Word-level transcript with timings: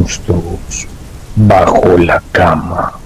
monstruos 0.00 0.88
bajo 1.36 1.98
la 1.98 2.22
cama. 2.32 2.98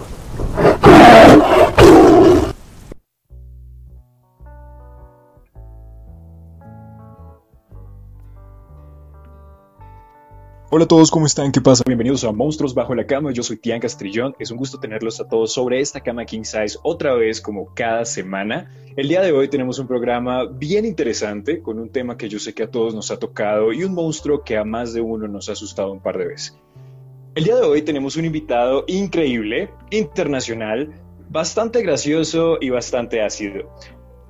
Hola 10.71 10.85
a 10.85 10.89
todos, 10.89 11.11
¿cómo 11.11 11.27
están? 11.27 11.53
¿Qué 11.53 11.61
pasa? 11.61 11.85
Bienvenidos 11.87 12.25
a 12.25 12.33
Monstruos 12.33 12.75
Bajo 12.75 12.97
la 12.97 13.07
Cama. 13.07 13.31
Yo 13.33 13.45
soy 13.45 13.59
Tian 13.59 13.79
Castrillón. 13.79 14.35
Es 14.41 14.51
un 14.51 14.59
gusto 14.59 14.81
tenerlos 14.81 15.21
a 15.21 15.29
todos 15.29 15.53
sobre 15.53 15.81
esta 15.81 16.01
cama 16.01 16.25
King 16.25 16.43
Size 16.43 16.79
otra 16.83 17.15
vez 17.15 17.41
como 17.41 17.73
cada 17.75 18.05
semana. 18.05 18.73
El 18.97 19.07
día 19.09 19.21
de 19.21 19.31
hoy 19.31 19.49
tenemos 19.49 19.79
un 19.79 19.87
programa 19.87 20.47
bien 20.47 20.85
interesante 20.85 21.61
con 21.63 21.79
un 21.79 21.91
tema 21.91 22.17
que 22.17 22.29
yo 22.29 22.41
sé 22.41 22.55
que 22.55 22.65
a 22.65 22.71
todos 22.71 22.95
nos 22.95 23.13
ha 23.13 23.19
tocado 23.19 23.73
y 23.73 23.85
un 23.85 23.95
monstruo 23.95 24.43
que 24.43 24.57
a 24.57 24.65
más 24.65 24.93
de 24.93 25.01
uno 25.01 25.29
nos 25.29 25.49
ha 25.49 25.53
asustado 25.53 25.93
un 25.93 26.01
par 26.01 26.19
de 26.19 26.27
veces. 26.27 26.57
El 27.37 27.43
día 27.43 27.57
de 27.57 27.63
hoy 27.63 27.83
tenemos 27.83 28.15
un 28.15 28.27
invitado 28.27 28.85
increíble, 28.87 29.69
internacional, 29.91 30.95
bastante 31.31 31.83
gracioso 31.83 32.59
y 32.61 32.71
bastante 32.71 33.23
ácido. 33.23 33.75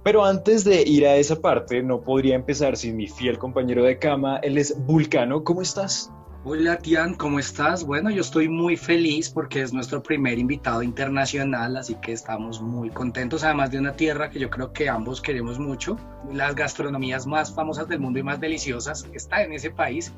Pero 0.02 0.24
antes 0.24 0.64
de 0.64 0.80
ir 0.80 1.06
a 1.06 1.16
esa 1.16 1.38
parte, 1.38 1.82
no 1.82 2.00
podría 2.00 2.34
empezar 2.34 2.78
sin 2.78 2.96
mi 2.96 3.06
fiel 3.06 3.36
compañero 3.36 3.84
de 3.84 3.98
cama. 3.98 4.38
Él 4.38 4.56
es 4.56 4.74
Vulcano. 4.86 5.44
¿Cómo 5.44 5.60
estás? 5.60 6.10
Hola 6.44 6.78
Tian, 6.78 7.12
¿cómo 7.12 7.38
estás? 7.38 7.84
Bueno, 7.84 8.08
yo 8.08 8.22
estoy 8.22 8.48
muy 8.48 8.78
feliz 8.78 9.28
porque 9.28 9.60
es 9.60 9.74
nuestro 9.74 10.02
primer 10.02 10.38
invitado 10.38 10.82
internacional, 10.82 11.76
así 11.76 11.96
que 11.96 12.12
estamos 12.12 12.62
muy 12.62 12.88
contentos, 12.88 13.44
además 13.44 13.70
de 13.70 13.80
una 13.80 13.96
tierra 13.96 14.30
que 14.30 14.38
yo 14.38 14.48
creo 14.48 14.72
que 14.72 14.88
ambos 14.88 15.20
queremos 15.20 15.58
mucho. 15.58 15.98
Las 16.32 16.54
gastronomías 16.54 17.26
más 17.26 17.54
famosas 17.54 17.86
del 17.86 18.00
mundo 18.00 18.18
y 18.18 18.22
más 18.22 18.40
deliciosas 18.40 19.06
están 19.12 19.42
en 19.42 19.52
ese 19.52 19.70
país. 19.70 20.10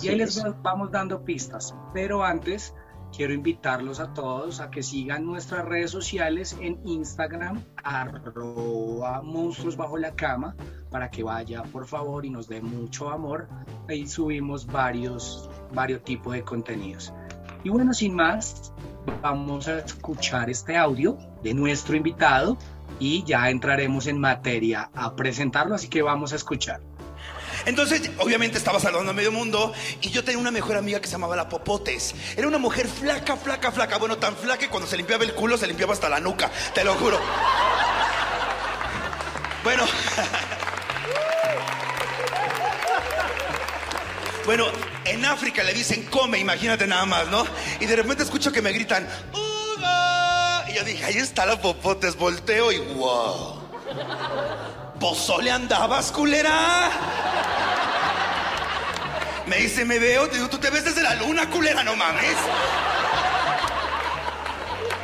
Y 0.00 0.08
ahí 0.08 0.16
les 0.16 0.42
vamos 0.62 0.90
dando 0.90 1.24
pistas. 1.24 1.74
Pero 1.92 2.22
antes, 2.24 2.74
quiero 3.14 3.34
invitarlos 3.34 4.00
a 4.00 4.14
todos 4.14 4.60
a 4.60 4.70
que 4.70 4.82
sigan 4.82 5.24
nuestras 5.24 5.64
redes 5.64 5.90
sociales 5.90 6.56
en 6.60 6.80
Instagram, 6.86 7.62
arroba 7.84 9.22
monstruos 9.22 9.76
bajo 9.76 9.98
la 9.98 10.14
cama, 10.14 10.56
para 10.90 11.10
que 11.10 11.22
vaya 11.22 11.62
por 11.64 11.86
favor 11.86 12.24
y 12.24 12.30
nos 12.30 12.48
dé 12.48 12.60
mucho 12.60 13.10
amor. 13.10 13.48
Ahí 13.88 14.06
subimos 14.06 14.66
varios 14.66 15.50
varios 15.72 16.02
tipos 16.02 16.32
de 16.32 16.42
contenidos. 16.42 17.12
Y 17.64 17.68
bueno, 17.68 17.94
sin 17.94 18.14
más, 18.14 18.72
vamos 19.22 19.68
a 19.68 19.78
escuchar 19.78 20.50
este 20.50 20.76
audio 20.76 21.16
de 21.42 21.54
nuestro 21.54 21.96
invitado 21.96 22.58
y 22.98 23.24
ya 23.24 23.50
entraremos 23.50 24.06
en 24.06 24.18
materia 24.18 24.90
a 24.94 25.14
presentarlo, 25.14 25.74
así 25.74 25.88
que 25.88 26.02
vamos 26.02 26.32
a 26.32 26.36
escuchar. 26.36 26.80
Entonces, 27.64 28.10
obviamente 28.18 28.58
estaba 28.58 28.80
saludando 28.80 29.10
a 29.10 29.14
medio 29.14 29.32
mundo 29.32 29.72
y 30.00 30.10
yo 30.10 30.24
tenía 30.24 30.38
una 30.38 30.50
mejor 30.50 30.76
amiga 30.76 31.00
que 31.00 31.06
se 31.06 31.12
llamaba 31.12 31.36
La 31.36 31.48
Popotes. 31.48 32.14
Era 32.36 32.48
una 32.48 32.58
mujer 32.58 32.88
flaca, 32.88 33.36
flaca, 33.36 33.70
flaca. 33.70 33.98
Bueno, 33.98 34.18
tan 34.18 34.36
flaca 34.36 34.58
que 34.58 34.68
cuando 34.68 34.88
se 34.88 34.96
limpiaba 34.96 35.24
el 35.24 35.34
culo 35.34 35.56
se 35.56 35.66
limpiaba 35.66 35.92
hasta 35.92 36.08
la 36.08 36.20
nuca, 36.20 36.50
te 36.74 36.84
lo 36.84 36.94
juro. 36.94 37.20
Bueno. 39.64 39.84
Bueno, 44.44 44.66
en 45.04 45.24
África 45.24 45.62
le 45.62 45.72
dicen 45.72 46.04
come, 46.06 46.38
imagínate 46.38 46.86
nada 46.88 47.06
más, 47.06 47.28
¿no? 47.28 47.46
Y 47.78 47.86
de 47.86 47.94
repente 47.94 48.24
escucho 48.24 48.50
que 48.50 48.60
me 48.60 48.72
gritan, 48.72 49.08
¡Uga! 49.32 50.64
Y 50.68 50.74
yo 50.74 50.82
dije, 50.82 51.04
ahí 51.04 51.16
está 51.16 51.46
la 51.46 51.60
popotes, 51.60 52.16
volteo 52.16 52.72
y 52.72 52.78
wow. 52.78 53.62
¿Pozole 55.02 55.50
andabas, 55.50 56.12
culera? 56.12 56.88
Me 59.46 59.56
dice, 59.56 59.84
me 59.84 59.98
veo, 59.98 60.28
digo, 60.28 60.48
tú 60.48 60.58
te 60.58 60.70
ves 60.70 60.84
desde 60.84 61.02
la 61.02 61.16
luna, 61.16 61.50
culera, 61.50 61.82
no 61.82 61.96
mames. 61.96 62.36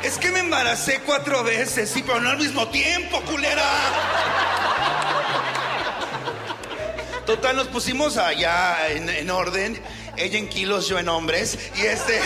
Es 0.01 0.17
que 0.17 0.31
me 0.31 0.39
embaracé 0.39 1.01
cuatro 1.05 1.43
veces, 1.43 1.89
sí, 1.89 2.01
pero 2.01 2.21
no 2.21 2.29
al 2.29 2.37
mismo 2.37 2.69
tiempo, 2.69 3.19
culera. 3.23 3.69
Total, 7.25 7.57
nos 7.57 7.67
pusimos 7.67 8.15
allá 8.15 8.77
en, 8.87 9.29
orden. 9.29 9.83
Ella 10.15 10.39
en 10.39 10.47
kilos, 10.47 10.87
yo 10.87 10.97
en 10.97 11.09
hombres. 11.09 11.59
Y 11.75 11.81
este. 11.81 12.21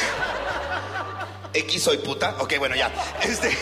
X 1.55 1.81
soy 1.81 1.97
puta. 1.97 2.35
Ok, 2.37 2.53
bueno, 2.59 2.75
ya. 2.75 2.91
Este. 3.23 3.57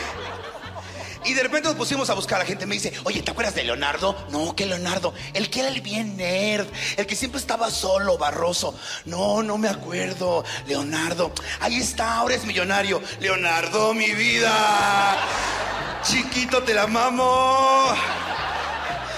Y 1.24 1.34
de 1.34 1.44
repente 1.44 1.68
nos 1.68 1.78
pusimos 1.78 2.10
a 2.10 2.16
buscar 2.16 2.38
a 2.38 2.40
la 2.40 2.46
gente. 2.46 2.66
Me 2.66 2.76
dice, 2.76 2.94
oye, 3.04 3.22
¿te 3.22 3.32
acuerdas 3.32 3.54
de 3.56 3.64
Leonardo? 3.64 4.16
No, 4.32 4.56
¿qué 4.56 4.66
Leonardo? 4.66 5.14
El 5.34 5.50
que 5.50 5.60
era 5.60 5.70
el 5.70 5.82
bien 5.82 6.18
nerd. 6.18 6.68
El 6.98 7.06
que 7.06 7.16
siempre 7.16 7.40
estaba 7.40 7.70
solo, 7.70 8.18
barroso. 8.18 8.74
No, 9.06 9.44
no 9.44 9.58
me 9.58 9.70
acuerdo. 9.70 10.44
Leonardo. 10.68 11.32
Ahí 11.60 11.78
está, 11.78 12.18
ahora 12.18 12.36
es 12.36 12.46
millonario. 12.46 13.02
Leonardo, 13.20 13.94
mi 13.94 14.12
vida. 14.12 15.18
Chiquito, 16.04 16.64
te 16.64 16.74
la 16.74 16.88
mamo. 16.88 17.94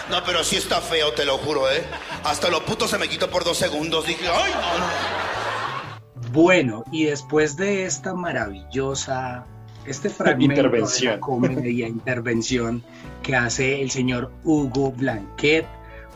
No, 0.09 0.23
pero 0.25 0.43
sí 0.43 0.57
está 0.57 0.81
feo, 0.81 1.13
te 1.13 1.23
lo 1.23 1.37
juro, 1.37 1.71
¿eh? 1.71 1.83
Hasta 2.25 2.49
lo 2.49 2.65
puto 2.65 2.87
se 2.87 2.97
me 2.97 3.07
quitó 3.07 3.29
por 3.29 3.45
dos 3.45 3.57
segundos. 3.57 4.05
Dije, 4.05 4.27
ay, 4.27 4.51
no, 4.51 6.29
Bueno, 6.31 6.83
y 6.91 7.05
después 7.05 7.55
de 7.55 7.85
esta 7.85 8.13
maravillosa, 8.13 9.45
este 9.85 10.09
fragmento 10.09 10.55
intervención. 10.55 11.15
de 11.15 11.19
comedia, 11.19 11.87
intervención 11.89 12.83
que 13.21 13.35
hace 13.35 13.81
el 13.81 13.91
señor 13.91 14.31
Hugo 14.43 14.91
Blanquet, 14.91 15.65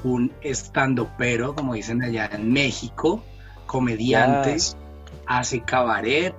un 0.03 0.31
estando 0.41 1.09
pero, 1.17 1.55
como 1.55 1.73
dicen 1.73 2.01
allá 2.01 2.29
en 2.31 2.51
México, 2.51 3.23
comediante, 3.66 4.57
hace 5.25 5.61
cabaret, 5.61 6.35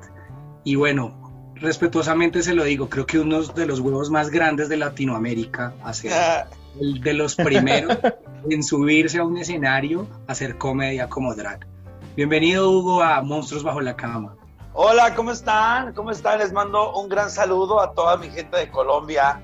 y 0.64 0.74
bueno, 0.76 1.52
respetuosamente 1.56 2.42
se 2.42 2.54
lo 2.54 2.64
digo, 2.64 2.88
creo 2.88 3.06
que 3.06 3.18
uno 3.18 3.42
de 3.42 3.66
los 3.66 3.80
huevos 3.80 4.10
más 4.10 4.30
grandes 4.30 4.68
de 4.68 4.76
Latinoamérica 4.76 5.74
hace 5.82 6.10
ah 6.12 6.48
de 6.78 7.12
los 7.12 7.34
primeros 7.34 7.98
en 8.48 8.62
subirse 8.62 9.18
a 9.18 9.24
un 9.24 9.38
escenario 9.38 10.06
a 10.26 10.32
hacer 10.32 10.58
comedia 10.58 11.08
como 11.08 11.34
drag. 11.34 11.66
Bienvenido 12.16 12.70
Hugo 12.70 13.02
a 13.02 13.22
Monstruos 13.22 13.62
bajo 13.62 13.80
la 13.80 13.96
cama. 13.96 14.37
Hola, 14.80 15.12
¿cómo 15.16 15.32
están? 15.32 15.92
¿Cómo 15.92 16.12
están? 16.12 16.38
Les 16.38 16.52
mando 16.52 16.94
un 16.96 17.08
gran 17.08 17.32
saludo 17.32 17.80
a 17.80 17.94
toda 17.94 18.16
mi 18.16 18.30
gente 18.30 18.56
de 18.58 18.70
Colombia. 18.70 19.42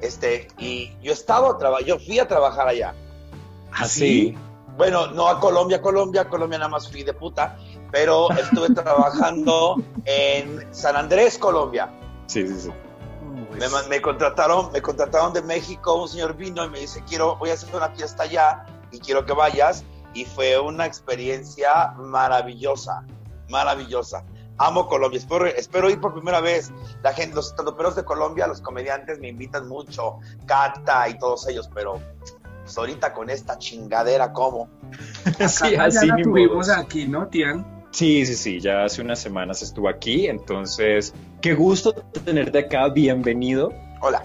Este, 0.00 0.48
y 0.56 0.96
yo 1.02 1.12
estaba 1.12 1.54
yo 1.84 1.98
fui 1.98 2.18
a 2.18 2.26
trabajar 2.26 2.66
allá. 2.66 2.94
Así. 3.72 4.34
¿Ah, 4.34 4.72
bueno, 4.78 5.08
no 5.08 5.28
a 5.28 5.38
Colombia, 5.38 5.82
Colombia, 5.82 6.30
Colombia 6.30 6.60
nada 6.60 6.70
más 6.70 6.90
fui 6.90 7.02
de 7.02 7.12
puta, 7.12 7.58
pero 7.92 8.30
estuve 8.30 8.70
trabajando 8.74 9.76
en 10.06 10.66
San 10.74 10.96
Andrés, 10.96 11.36
Colombia. 11.36 11.90
Sí, 12.24 12.48
sí, 12.48 12.58
sí. 12.58 12.70
Me, 13.90 14.00
contrataron, 14.00 14.72
me 14.72 14.80
contrataron 14.80 15.34
de 15.34 15.42
México, 15.42 16.00
un 16.00 16.08
señor 16.08 16.36
vino 16.36 16.64
y 16.64 16.70
me 16.70 16.80
dice, 16.80 17.04
quiero, 17.06 17.36
voy 17.36 17.50
a 17.50 17.52
hacer 17.52 17.76
una 17.76 17.90
fiesta 17.90 18.22
allá 18.22 18.64
y 18.90 18.98
quiero 18.98 19.26
que 19.26 19.34
vayas. 19.34 19.84
Y 20.14 20.24
fue 20.24 20.58
una 20.58 20.86
experiencia 20.86 21.92
maravillosa, 21.98 23.04
maravillosa. 23.50 24.24
Amo 24.62 24.86
Colombia, 24.86 25.18
espero, 25.18 25.46
espero 25.46 25.88
ir 25.88 26.00
por 26.00 26.12
primera 26.12 26.42
vez. 26.42 26.70
La 27.02 27.14
gente, 27.14 27.34
los 27.34 27.48
estandoperos 27.48 27.96
de 27.96 28.04
Colombia, 28.04 28.46
los 28.46 28.60
comediantes 28.60 29.18
me 29.18 29.28
invitan 29.28 29.66
mucho, 29.66 30.18
Cata 30.44 31.08
y 31.08 31.18
todos 31.18 31.48
ellos, 31.48 31.70
pero 31.74 31.98
pues, 32.62 32.76
ahorita 32.76 33.14
con 33.14 33.30
esta 33.30 33.56
chingadera, 33.56 34.34
¿cómo? 34.34 34.68
sí, 35.48 35.76
así 35.76 36.08
ya 36.08 36.16
tuvimos 36.22 36.68
aquí, 36.68 37.08
¿no, 37.08 37.26
Tian? 37.28 37.86
Sí, 37.90 38.26
sí, 38.26 38.34
sí, 38.34 38.60
ya 38.60 38.84
hace 38.84 39.00
unas 39.00 39.18
semanas 39.18 39.62
estuvo 39.62 39.88
aquí, 39.88 40.26
entonces, 40.26 41.14
qué 41.40 41.54
gusto 41.54 41.94
tenerte 42.22 42.58
acá, 42.58 42.90
bienvenido. 42.90 43.72
Hola. 44.02 44.22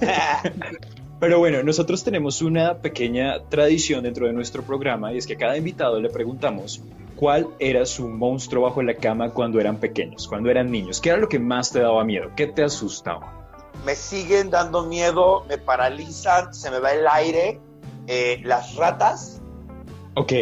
Pero 1.18 1.40
bueno, 1.40 1.62
nosotros 1.64 2.04
tenemos 2.04 2.40
una 2.40 2.78
pequeña 2.78 3.48
tradición 3.48 4.04
dentro 4.04 4.26
de 4.26 4.32
nuestro 4.32 4.62
programa 4.62 5.12
y 5.12 5.18
es 5.18 5.26
que 5.26 5.34
a 5.34 5.38
cada 5.38 5.56
invitado 5.56 6.00
le 6.00 6.08
preguntamos 6.08 6.82
cuál 7.22 7.54
era 7.60 7.86
su 7.86 8.08
monstruo 8.08 8.64
bajo 8.64 8.82
la 8.82 8.96
cama 8.96 9.30
cuando 9.30 9.60
eran 9.60 9.76
pequeños, 9.76 10.26
cuando 10.26 10.50
eran 10.50 10.72
niños. 10.72 11.00
¿Qué 11.00 11.10
era 11.10 11.18
lo 11.18 11.28
que 11.28 11.38
más 11.38 11.70
te 11.70 11.78
daba 11.78 12.02
miedo? 12.02 12.32
¿Qué 12.34 12.48
te 12.48 12.64
asustaba? 12.64 13.32
Me 13.86 13.94
siguen 13.94 14.50
dando 14.50 14.86
miedo, 14.86 15.44
me 15.48 15.56
paralizan, 15.56 16.52
se 16.52 16.68
me 16.72 16.80
va 16.80 16.90
el 16.90 17.06
aire, 17.06 17.60
eh, 18.08 18.40
las 18.42 18.74
ratas. 18.74 19.40
Ok. 20.16 20.32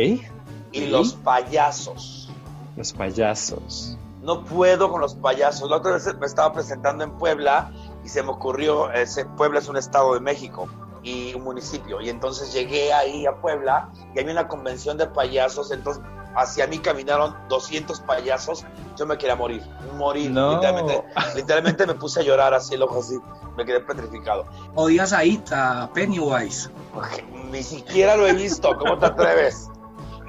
Y 0.73 0.87
los 0.87 1.12
payasos. 1.12 2.31
Los 2.79 2.94
payasos. 2.94 3.99
No 4.23 4.43
puedo 4.47 4.91
con 4.91 5.03
los 5.03 5.15
payasos. 5.17 5.69
La 5.69 5.77
otra 5.77 5.93
vez 5.93 6.06
me 6.19 6.25
estaba 6.25 6.50
presentando 6.55 7.05
en 7.05 7.11
Puebla 7.19 7.73
y 8.03 8.09
se 8.09 8.23
me 8.23 8.31
ocurrió, 8.31 8.91
ese, 8.91 9.27
Puebla 9.27 9.59
es 9.59 9.69
un 9.69 9.77
estado 9.77 10.15
de 10.15 10.21
México 10.21 10.67
y 11.03 11.35
un 11.35 11.44
municipio. 11.44 12.00
Y 12.00 12.09
entonces 12.09 12.55
llegué 12.55 12.94
ahí 12.94 13.27
a 13.27 13.32
Puebla 13.32 13.91
y 14.15 14.21
había 14.21 14.32
una 14.32 14.49
convención 14.49 14.97
de 14.97 15.09
payasos. 15.09 15.73
Entonces 15.73 16.03
hacia 16.37 16.67
mí 16.67 16.79
caminaron 16.79 17.35
200 17.49 18.00
payasos. 18.00 18.65
Yo 18.97 19.06
me 19.06 19.17
quería 19.19 19.37
morir, 19.37 19.62
morir. 19.97 20.31
Literalmente, 20.31 21.05
literalmente 21.37 21.87
me 21.87 21.94
puse 21.94 22.21
a 22.21 22.23
llorar 22.23 22.55
así, 22.55 22.75
el 22.75 22.82
ojo 22.82 23.00
así. 23.00 23.17
Me 23.56 23.65
quedé 23.65 23.81
petrificado. 23.81 24.47
¿Odias 24.75 25.12
a 25.12 25.25
Ita, 25.25 25.91
Pennywise? 25.94 26.71
ni 27.50 27.62
siquiera 27.62 28.17
lo 28.17 28.27
he 28.27 28.32
visto. 28.32 28.77
¿Cómo 28.79 28.99
te 28.99 29.06
atreves? 29.06 29.69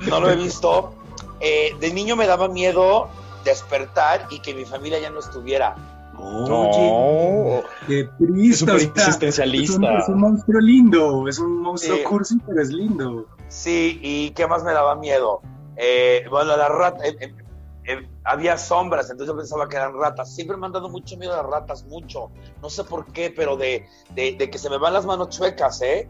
No 0.07 0.19
lo 0.19 0.29
he 0.29 0.35
visto. 0.35 0.93
Eh, 1.39 1.75
de 1.79 1.91
niño 1.93 2.15
me 2.15 2.25
daba 2.27 2.47
miedo 2.47 3.07
despertar 3.45 4.27
y 4.29 4.39
que 4.41 4.53
mi 4.53 4.65
familia 4.65 4.99
ya 4.99 5.09
no 5.09 5.19
estuviera. 5.19 5.75
Oye, 6.19 7.63
qué 7.87 8.09
triste. 8.19 8.75
Es 8.75 8.83
existencialista. 8.85 9.73
Es 9.73 9.77
un, 9.77 9.85
es 9.85 10.07
un 10.09 10.19
monstruo 10.19 10.59
lindo, 10.61 11.27
es 11.27 11.39
un 11.39 11.61
monstruo 11.61 11.97
Sí. 11.97 12.03
cursi, 12.03 12.37
pero 12.45 12.61
es 12.61 12.69
lindo. 12.69 13.25
Sí, 13.47 13.99
y 14.01 14.29
qué 14.31 14.47
más 14.47 14.63
me 14.63 14.71
daba 14.73 14.95
miedo. 14.95 15.41
Eh, 15.77 16.25
bueno, 16.29 16.55
la 16.57 16.67
rata, 16.67 17.05
eh, 17.05 17.15
eh, 17.19 17.33
eh, 17.85 18.07
había 18.23 18.57
sombras, 18.57 19.09
entonces 19.09 19.33
yo 19.33 19.37
pensaba 19.37 19.67
que 19.67 19.77
eran 19.77 19.93
ratas. 19.93 20.33
Siempre 20.33 20.57
me 20.57 20.65
han 20.67 20.71
dado 20.73 20.89
mucho 20.89 21.17
miedo 21.17 21.35
las 21.35 21.45
ratas, 21.45 21.85
mucho. 21.85 22.29
No 22.61 22.69
sé 22.69 22.83
por 22.83 23.05
qué, 23.11 23.31
pero 23.35 23.57
de, 23.57 23.87
de, 24.13 24.33
de 24.33 24.49
que 24.49 24.57
se 24.57 24.69
me 24.69 24.77
van 24.77 24.93
las 24.93 25.05
manos 25.05 25.29
chuecas, 25.29 25.81
¿eh? 25.81 26.07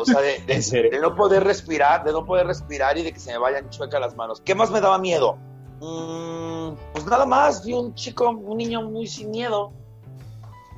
O 0.00 0.04
sea, 0.04 0.20
de, 0.20 0.98
no 1.02 1.14
poder 1.14 1.44
respirar, 1.44 2.04
de 2.04 2.12
no 2.12 2.24
poder 2.24 2.46
respirar 2.46 2.98
y 2.98 3.02
de 3.02 3.12
que 3.12 3.20
se 3.20 3.32
me 3.32 3.38
vayan 3.38 3.68
chuecas 3.70 4.00
las 4.00 4.16
manos. 4.16 4.40
¿Qué 4.40 4.54
más 4.54 4.70
me 4.70 4.80
daba 4.80 4.98
miedo? 4.98 5.36
Mm, 5.80 6.74
pues 6.92 7.06
nada 7.06 7.24
más, 7.26 7.64
vi 7.64 7.72
un 7.72 7.94
chico, 7.94 8.28
un 8.30 8.58
niño 8.58 8.82
muy 8.82 9.06
sin 9.06 9.30
miedo. 9.30 9.72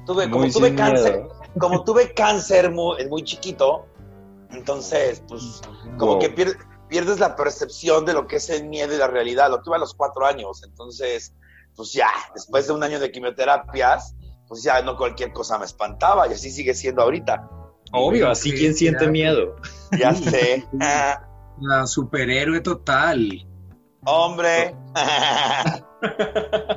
Tuve, 0.07 0.31
como 0.31 0.49
tuve 0.51 0.75
cáncer, 0.75 1.21
miedo. 1.23 1.35
como 1.59 1.85
tuve 1.85 2.13
cáncer 2.15 2.71
muy, 2.71 3.07
muy 3.09 3.23
chiquito, 3.25 3.87
entonces, 4.51 5.23
pues, 5.29 5.61
como 5.99 6.13
Wow. 6.13 6.21
que 6.21 6.35
pier- 6.35 6.57
pierdes 6.93 7.19
la 7.19 7.35
percepción 7.37 8.05
de 8.05 8.13
lo 8.13 8.27
que 8.27 8.37
es 8.37 8.51
el 8.51 8.69
miedo 8.69 8.95
y 8.95 8.99
la 8.99 9.07
realidad. 9.07 9.49
Lo 9.49 9.63
tuve 9.63 9.77
a 9.77 9.79
los 9.79 9.95
cuatro 9.95 10.27
años, 10.27 10.63
entonces, 10.63 11.35
pues 11.75 11.91
ya, 11.95 12.11
después 12.35 12.67
de 12.67 12.75
un 12.75 12.83
año 12.83 13.01
de 13.01 13.11
quimioterapias, 13.11 14.15
pues 14.47 14.63
ya 14.63 14.83
no 14.83 14.99
cualquier 14.99 15.33
cosa 15.33 15.59
me 15.59 15.65
espantaba 15.65 16.29
y 16.29 16.35
así 16.35 16.51
sigue 16.51 16.75
siendo 16.75 17.01
ahorita. 17.01 17.49
Obvio, 17.95 18.29
así 18.29 18.51
Sí, 18.51 18.57
quien 18.59 18.75
siente 18.75 19.09
miedo. 19.09 19.57
Ya 19.99 20.15
sé. 20.15 20.69
La 21.61 21.87
superhéroe 21.87 22.61
total. 22.61 23.47
hombre. 24.05 24.77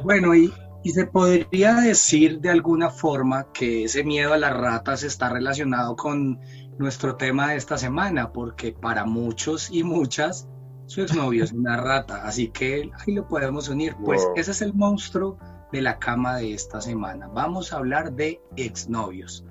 Bueno, 0.03 0.35
y, 0.35 0.53
y 0.83 0.91
se 0.91 1.07
podría 1.07 1.73
decir 1.77 2.41
de 2.41 2.51
alguna 2.51 2.91
forma 2.91 3.51
que 3.51 3.85
ese 3.85 4.03
miedo 4.03 4.33
a 4.33 4.37
las 4.37 4.55
ratas 4.55 5.01
está 5.01 5.29
relacionado 5.29 5.95
con 5.95 6.39
nuestro 6.77 7.15
tema 7.15 7.49
de 7.49 7.55
esta 7.57 7.77
semana, 7.77 8.31
porque 8.31 8.71
para 8.73 9.05
muchos 9.05 9.69
y 9.71 9.83
muchas 9.83 10.47
su 10.87 11.01
exnovio 11.01 11.43
es 11.43 11.51
una 11.51 11.77
rata, 11.77 12.25
así 12.25 12.49
que 12.49 12.91
ahí 12.99 13.13
lo 13.15 13.27
podemos 13.27 13.69
unir. 13.69 13.95
Pues 14.03 14.23
Wow. 14.23 14.33
ese 14.35 14.51
es 14.51 14.61
el 14.61 14.73
monstruo 14.73 15.37
de 15.71 15.81
la 15.81 15.97
cama 15.97 16.37
de 16.37 16.53
esta 16.53 16.79
semana. 16.79 17.27
Vamos 17.33 17.73
a 17.73 17.77
hablar 17.77 18.11
de 18.13 18.39
exnovios. 18.55 19.43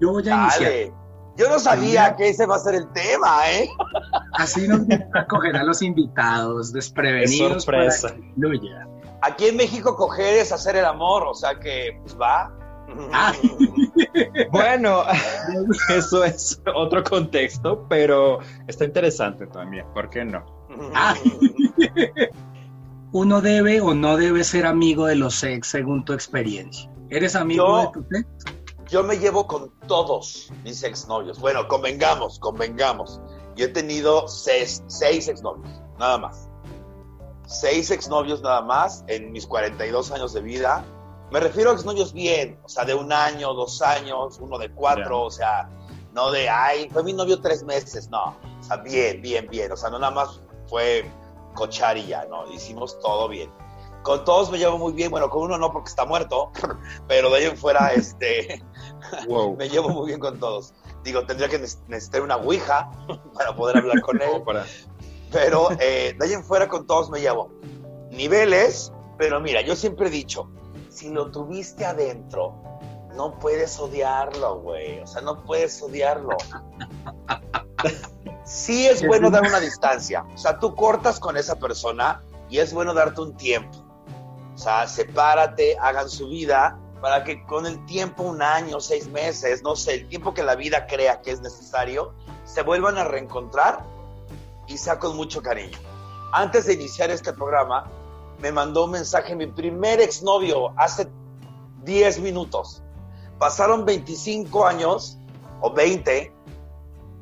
Yo 0.00 0.12
voy 0.12 0.28
a 0.28 0.42
iniciar. 0.42 0.62
Dale. 0.70 0.92
Yo 1.36 1.48
no 1.48 1.58
sabía 1.58 2.14
que 2.14 2.28
ese 2.28 2.46
va 2.46 2.54
a 2.56 2.58
ser 2.60 2.76
el 2.76 2.88
tema, 2.92 3.50
¿eh? 3.50 3.68
Así 4.34 4.68
nos 4.68 4.80
gusta 4.86 5.08
acoger 5.20 5.56
a 5.56 5.64
los 5.64 5.82
invitados 5.82 6.72
desprevenidos 6.72 7.56
Es 7.56 7.62
sorpresa. 7.64 8.08
para 8.08 8.20
que. 8.52 8.94
Aquí 9.22 9.46
en 9.46 9.56
México 9.56 9.96
coger 9.96 10.36
es 10.36 10.52
hacer 10.52 10.76
el 10.76 10.84
amor, 10.84 11.24
o 11.26 11.34
sea 11.34 11.58
que, 11.58 11.98
pues 12.02 12.16
va. 12.20 12.52
Ah. 13.12 13.32
Bueno, 14.50 15.02
eso 15.88 16.24
es 16.24 16.60
otro 16.74 17.02
contexto, 17.02 17.86
pero 17.88 18.38
está 18.66 18.84
interesante 18.84 19.46
también. 19.46 19.86
¿Por 19.92 20.08
qué 20.10 20.24
no? 20.24 20.44
Ah. 20.94 21.14
¿Uno 23.12 23.40
debe 23.40 23.80
o 23.80 23.94
no 23.94 24.16
debe 24.16 24.44
ser 24.44 24.66
amigo 24.66 25.06
de 25.06 25.16
los 25.16 25.42
ex 25.44 25.68
según 25.68 26.04
tu 26.04 26.12
experiencia? 26.12 26.90
¿Eres 27.10 27.36
amigo 27.36 27.66
Yo- 27.66 27.78
de 27.80 27.92
tu 27.92 28.16
ex? 28.16 28.26
Yo 28.90 29.02
me 29.02 29.16
llevo 29.18 29.46
con 29.46 29.70
todos 29.86 30.52
mis 30.62 30.82
exnovios. 30.82 31.40
Bueno, 31.40 31.66
convengamos, 31.68 32.38
convengamos. 32.38 33.20
Yo 33.56 33.66
he 33.66 33.68
tenido 33.68 34.28
seis, 34.28 34.82
seis 34.88 35.26
exnovios, 35.28 35.68
nada 35.98 36.18
más. 36.18 36.48
Seis 37.46 37.90
exnovios 37.90 38.42
nada 38.42 38.60
más 38.62 39.04
en 39.08 39.32
mis 39.32 39.46
42 39.46 40.12
años 40.12 40.32
de 40.34 40.42
vida. 40.42 40.84
Me 41.34 41.40
refiero 41.40 41.70
a 41.70 41.72
exnovios 41.72 42.12
bien, 42.12 42.60
o 42.62 42.68
sea, 42.68 42.84
de 42.84 42.94
un 42.94 43.12
año, 43.12 43.52
dos 43.54 43.82
años, 43.82 44.38
uno 44.40 44.56
de 44.56 44.70
cuatro, 44.70 45.22
o 45.22 45.30
sea, 45.32 45.68
no 46.12 46.30
de, 46.30 46.48
ay, 46.48 46.88
fue 46.90 47.02
mi 47.02 47.12
novio 47.12 47.40
tres 47.40 47.64
meses, 47.64 48.08
no. 48.08 48.36
O 48.60 48.62
sea, 48.62 48.76
bien, 48.76 49.20
bien, 49.20 49.48
bien. 49.50 49.72
O 49.72 49.76
sea, 49.76 49.90
no 49.90 49.98
nada 49.98 50.12
más 50.12 50.40
fue 50.68 51.04
cochar 51.54 51.98
y 51.98 52.06
ya, 52.06 52.24
no. 52.26 52.48
Hicimos 52.52 53.00
todo 53.00 53.26
bien. 53.28 53.50
Con 54.04 54.24
todos 54.24 54.48
me 54.52 54.58
llevo 54.58 54.78
muy 54.78 54.92
bien, 54.92 55.10
bueno, 55.10 55.28
con 55.28 55.42
uno 55.42 55.58
no 55.58 55.72
porque 55.72 55.88
está 55.88 56.04
muerto, 56.04 56.52
pero 57.08 57.30
de 57.30 57.38
ahí 57.38 57.44
en 57.46 57.56
fuera, 57.56 57.92
este, 57.94 58.62
Wow. 59.26 59.56
me 59.56 59.68
llevo 59.68 59.88
muy 59.88 60.06
bien 60.06 60.20
con 60.20 60.38
todos. 60.38 60.72
Digo, 61.02 61.26
tendría 61.26 61.48
que 61.48 61.58
ne- 61.58 61.66
necesitar 61.88 62.22
una 62.22 62.36
ouija 62.36 62.92
para 63.34 63.56
poder 63.56 63.78
hablar 63.78 64.00
con 64.02 64.22
él, 64.22 64.40
para- 64.44 64.66
pero 65.32 65.68
eh, 65.80 66.14
de 66.16 66.26
ahí 66.26 66.32
en 66.32 66.44
fuera 66.44 66.68
con 66.68 66.86
todos 66.86 67.10
me 67.10 67.20
llevo. 67.20 67.50
Niveles, 68.12 68.92
pero 69.18 69.40
mira, 69.40 69.62
yo 69.62 69.74
siempre 69.74 70.06
he 70.06 70.10
dicho, 70.10 70.48
si 70.94 71.10
lo 71.10 71.30
tuviste 71.32 71.84
adentro, 71.84 72.54
no 73.16 73.36
puedes 73.38 73.78
odiarlo, 73.80 74.60
güey. 74.60 75.00
O 75.00 75.06
sea, 75.06 75.22
no 75.22 75.42
puedes 75.42 75.82
odiarlo. 75.82 76.36
Sí 78.44 78.86
es 78.86 79.04
bueno 79.04 79.30
dar 79.30 79.42
una 79.42 79.58
distancia. 79.58 80.24
O 80.34 80.38
sea, 80.38 80.58
tú 80.58 80.74
cortas 80.74 81.18
con 81.18 81.36
esa 81.36 81.56
persona 81.56 82.22
y 82.48 82.58
es 82.58 82.72
bueno 82.72 82.94
darte 82.94 83.20
un 83.22 83.36
tiempo. 83.36 83.76
O 84.54 84.58
sea, 84.58 84.86
sepárate, 84.86 85.76
hagan 85.80 86.08
su 86.08 86.28
vida 86.28 86.78
para 87.00 87.24
que 87.24 87.44
con 87.44 87.66
el 87.66 87.84
tiempo, 87.86 88.22
un 88.22 88.40
año, 88.40 88.80
seis 88.80 89.08
meses, 89.08 89.62
no 89.62 89.74
sé, 89.74 89.94
el 89.94 90.08
tiempo 90.08 90.32
que 90.32 90.44
la 90.44 90.54
vida 90.54 90.86
crea 90.86 91.20
que 91.22 91.32
es 91.32 91.40
necesario, 91.40 92.14
se 92.44 92.62
vuelvan 92.62 92.98
a 92.98 93.04
reencontrar 93.04 93.84
y 94.68 94.78
sea 94.78 94.98
con 94.98 95.16
mucho 95.16 95.42
cariño. 95.42 95.76
Antes 96.32 96.66
de 96.66 96.74
iniciar 96.74 97.10
este 97.10 97.32
programa, 97.32 97.90
me 98.40 98.52
mandó 98.52 98.84
un 98.84 98.92
mensaje 98.92 99.34
mi 99.34 99.46
primer 99.46 100.00
exnovio 100.00 100.72
hace 100.76 101.08
10 101.84 102.20
minutos. 102.20 102.82
Pasaron 103.38 103.84
25 103.84 104.66
años 104.66 105.18
o 105.60 105.72
20, 105.72 106.32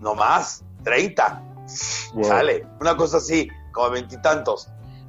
no 0.00 0.14
más, 0.14 0.64
30. 0.84 1.42
Wow. 2.14 2.24
Sale, 2.24 2.66
una 2.80 2.96
cosa 2.96 3.18
así, 3.18 3.48
como 3.72 3.90
veintitantos. 3.90 4.68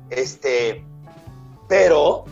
Este, 0.09 0.85
pero 1.67 2.25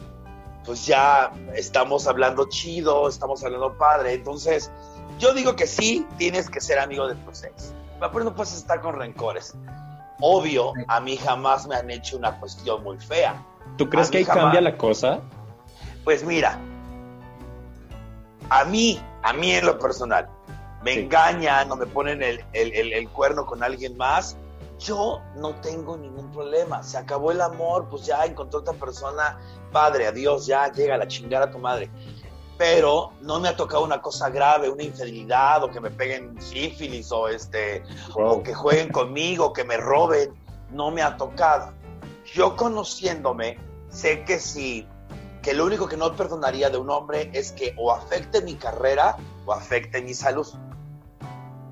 pues 0.66 0.86
ya 0.86 1.32
estamos 1.56 2.08
hablando 2.08 2.48
chido, 2.50 3.08
estamos 3.08 3.44
hablando 3.44 3.78
padre. 3.78 4.14
Entonces, 4.14 4.72
yo 5.18 5.34
digo 5.34 5.56
que 5.56 5.68
sí, 5.68 6.06
tienes 6.18 6.50
que 6.50 6.62
ser 6.62 6.80
amigo 6.80 7.08
de 7.08 7.16
tus 7.16 7.44
ex. 7.44 7.74
Pero 8.00 8.24
no 8.24 8.36
puedes 8.36 8.54
estar 8.54 8.82
con 8.82 8.96
rencores. 8.96 9.56
Obvio, 10.20 10.74
a 10.88 11.00
mí 11.00 11.18
jamás 11.18 11.68
me 11.68 11.76
han 11.76 11.90
hecho 11.90 12.18
una 12.18 12.40
cuestión 12.40 12.84
muy 12.84 12.98
fea. 13.00 13.44
¿Tú 13.78 13.90
crees 13.90 14.10
que 14.12 14.20
ahí 14.20 14.26
jamás. 14.26 14.44
cambia 14.44 14.62
la 14.62 14.78
cosa? 14.78 15.20
Pues 16.04 16.24
mira, 16.24 16.60
a 18.50 18.66
mí, 18.66 19.02
a 19.24 19.34
mí 19.34 19.52
en 19.52 19.66
lo 19.66 19.78
personal, 19.80 20.28
me 20.84 20.94
Sí. 20.94 21.00
engañan 21.02 21.72
o 21.72 21.76
me 21.76 21.86
ponen 21.86 22.22
el, 22.24 22.44
el- 22.54 22.74
el- 22.74 22.94
el 22.94 23.10
cuerno 23.10 23.46
con 23.46 23.64
alguien 23.64 23.96
más, 23.98 24.36
yo 24.80 25.22
no 25.36 25.52
tengo 25.62 25.96
ningún 25.96 26.32
problema. 26.32 26.82
Se 26.82 26.98
acabó 26.98 27.32
el 27.32 27.40
amor, 27.42 27.88
pues 27.90 28.06
ya 28.06 28.26
encontró 28.26 28.60
otra 28.62 28.74
persona, 28.74 29.38
padre, 29.72 30.08
adiós, 30.08 30.48
ya 30.48 30.72
llega 30.72 30.98
la 30.98 31.08
chingada 31.08 31.46
a 31.46 31.52
tu 31.52 31.60
madre. 31.60 31.90
Pero 32.58 33.12
no 33.22 33.40
me 33.40 33.48
ha 33.50 33.56
tocado 33.56 33.84
una 33.84 34.02
cosa 34.02 34.30
grave, 34.30 34.70
una 34.70 34.84
infidelidad, 34.84 35.64
o 35.64 35.70
que 35.72 35.80
me 35.80 35.90
peguen 35.92 36.40
sífilis, 36.42 37.12
o 37.12 37.28
este, 37.28 37.84
o 38.16 38.42
que 38.44 38.54
jueguen 38.54 38.90
conmigo, 38.92 39.48
o 39.48 39.54
que 39.54 39.64
me 39.64 39.78
roben. 39.78 40.34
No 40.72 40.90
me 40.92 41.02
ha 41.02 41.16
tocado. 41.18 41.74
Yo 42.34 42.56
conociéndome, 42.56 43.58
sé 43.90 44.24
que 44.24 44.40
sí, 44.40 44.88
que 45.42 45.54
lo 45.54 45.66
único 45.66 45.88
que 45.88 45.98
no 45.98 46.16
perdonaría 46.16 46.70
de 46.70 46.78
un 46.78 46.90
hombre 46.90 47.30
es 47.34 47.52
que 47.52 47.74
o 47.78 47.92
afecte 47.92 48.42
mi 48.42 48.56
carrera 48.56 49.18
o 49.46 49.54
afecte 49.54 50.02
mi 50.02 50.14
salud. 50.14 50.48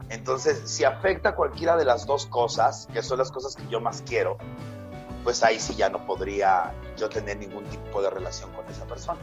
Entonces, 0.10 0.62
si 0.66 0.84
afecta 0.84 1.36
cualquiera 1.36 1.78
de 1.78 1.86
las 1.86 2.06
dos 2.06 2.26
cosas, 2.26 2.88
que 2.92 3.04
son 3.04 3.20
las 3.20 3.32
cosas 3.32 3.56
que 3.56 3.68
yo 3.70 3.80
más 3.80 4.04
quiero, 4.06 4.38
pues 5.24 5.44
ahí 5.44 5.60
sí 5.60 5.76
ya 5.76 5.90
no 5.90 6.06
podría 6.06 6.74
yo 6.98 7.10
tener 7.10 7.38
ningún 7.38 7.64
tipo 7.66 8.02
de 8.02 8.10
relación 8.10 8.52
con 8.54 8.66
esa 8.68 8.86
persona. 8.86 9.20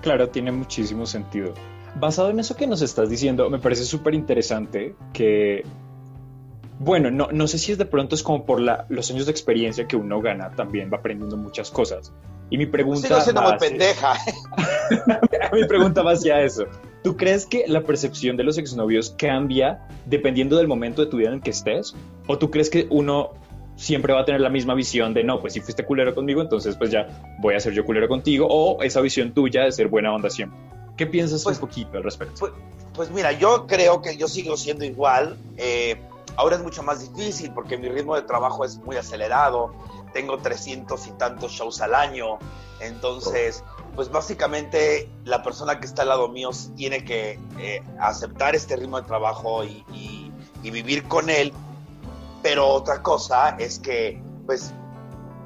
Claro, 0.00 0.30
tiene 0.30 0.52
muchísimo 0.52 1.06
sentido. 1.06 1.52
Basado 1.96 2.30
en 2.30 2.40
eso 2.40 2.56
que 2.56 2.66
nos 2.66 2.82
estás 2.82 3.08
diciendo, 3.08 3.48
me 3.50 3.58
parece 3.58 3.84
súper 3.84 4.14
interesante 4.14 4.96
que, 5.12 5.64
bueno, 6.78 7.10
no, 7.10 7.28
no 7.32 7.46
sé 7.46 7.58
si 7.58 7.72
es 7.72 7.78
de 7.78 7.84
pronto 7.86 8.14
es 8.14 8.22
como 8.22 8.44
por 8.44 8.60
la, 8.60 8.86
los 8.88 9.10
años 9.10 9.26
de 9.26 9.32
experiencia 9.32 9.86
que 9.86 9.96
uno 9.96 10.20
gana, 10.20 10.50
también 10.50 10.90
va 10.92 10.98
aprendiendo 10.98 11.36
muchas 11.36 11.70
cosas. 11.70 12.12
Y 12.50 12.58
mi 12.58 12.66
pregunta 12.66 13.08
Sigo 13.08 13.20
siendo 13.20 13.40
va 13.42 13.48
muy 13.48 13.56
hacia- 13.56 13.68
pendeja. 13.68 14.14
mi 15.52 15.64
pregunta 15.66 16.02
va 16.02 16.12
hacia 16.12 16.42
eso. 16.42 16.64
¿Tú 17.02 17.16
crees 17.16 17.46
que 17.46 17.64
la 17.68 17.82
percepción 17.82 18.36
de 18.36 18.44
los 18.44 18.58
exnovios 18.58 19.14
cambia 19.16 19.86
dependiendo 20.06 20.56
del 20.56 20.68
momento 20.68 21.04
de 21.04 21.10
tu 21.10 21.18
vida 21.18 21.28
en 21.28 21.34
el 21.34 21.40
que 21.42 21.50
estés? 21.50 21.94
¿O 22.26 22.38
tú 22.38 22.50
crees 22.50 22.70
que 22.70 22.86
uno 22.90 23.32
siempre 23.76 24.12
va 24.12 24.20
a 24.20 24.24
tener 24.24 24.40
la 24.40 24.50
misma 24.50 24.74
visión 24.74 25.14
de 25.14 25.24
no, 25.24 25.40
pues 25.40 25.52
si 25.54 25.60
fuiste 25.60 25.84
culero 25.84 26.14
conmigo, 26.14 26.40
entonces 26.40 26.76
pues 26.76 26.90
ya 26.90 27.08
voy 27.40 27.54
a 27.54 27.60
ser 27.60 27.72
yo 27.72 27.84
culero 27.84 28.08
contigo? 28.08 28.46
¿O 28.48 28.82
esa 28.82 29.00
visión 29.00 29.32
tuya 29.32 29.64
de 29.64 29.72
ser 29.72 29.88
buena 29.88 30.14
onda 30.14 30.30
siempre? 30.30 30.58
¿Qué 30.96 31.06
piensas 31.06 31.42
Pues- 31.44 31.56
un 31.56 31.60
poquito 31.68 31.96
al 31.98 32.04
respecto? 32.04 32.34
Pues, 32.40 32.52
pues 32.94 33.10
mira, 33.10 33.32
yo 33.32 33.66
creo 33.66 34.00
que 34.00 34.16
yo 34.16 34.28
sigo 34.28 34.56
siendo 34.56 34.84
igual. 34.84 35.36
Eh, 35.56 35.96
ahora 36.36 36.56
es 36.56 36.62
mucho 36.62 36.82
más 36.82 37.00
difícil 37.00 37.52
porque 37.52 37.76
mi 37.76 37.88
ritmo 37.88 38.14
de 38.16 38.22
trabajo 38.22 38.64
es 38.64 38.78
muy 38.78 38.96
acelerado. 38.96 39.74
tengo 40.12 40.38
300 40.38 41.06
y 41.08 41.10
tantos 41.12 41.52
shows 41.52 41.80
al 41.80 41.94
año, 41.94 42.38
entonces, 42.80 43.64
pues 43.94 44.10
básicamente 44.10 45.10
la 45.24 45.42
persona 45.42 45.80
que 45.80 45.86
está 45.86 46.02
al 46.02 46.08
lado 46.08 46.28
mío 46.28 46.50
tiene 46.76 47.04
que 47.04 47.38
eh, 47.58 47.82
aceptar 47.98 48.54
este 48.54 48.76
ritmo 48.76 49.00
de 49.00 49.06
trabajo 49.06 49.64
y, 49.64 49.84
vivir 50.62 51.06
con 51.08 51.28
él, 51.28 51.52
pero 52.42 52.66
otra 52.66 53.02
cosa 53.02 53.50
es 53.58 53.78
que, 53.78 54.22
pues, 54.46 54.72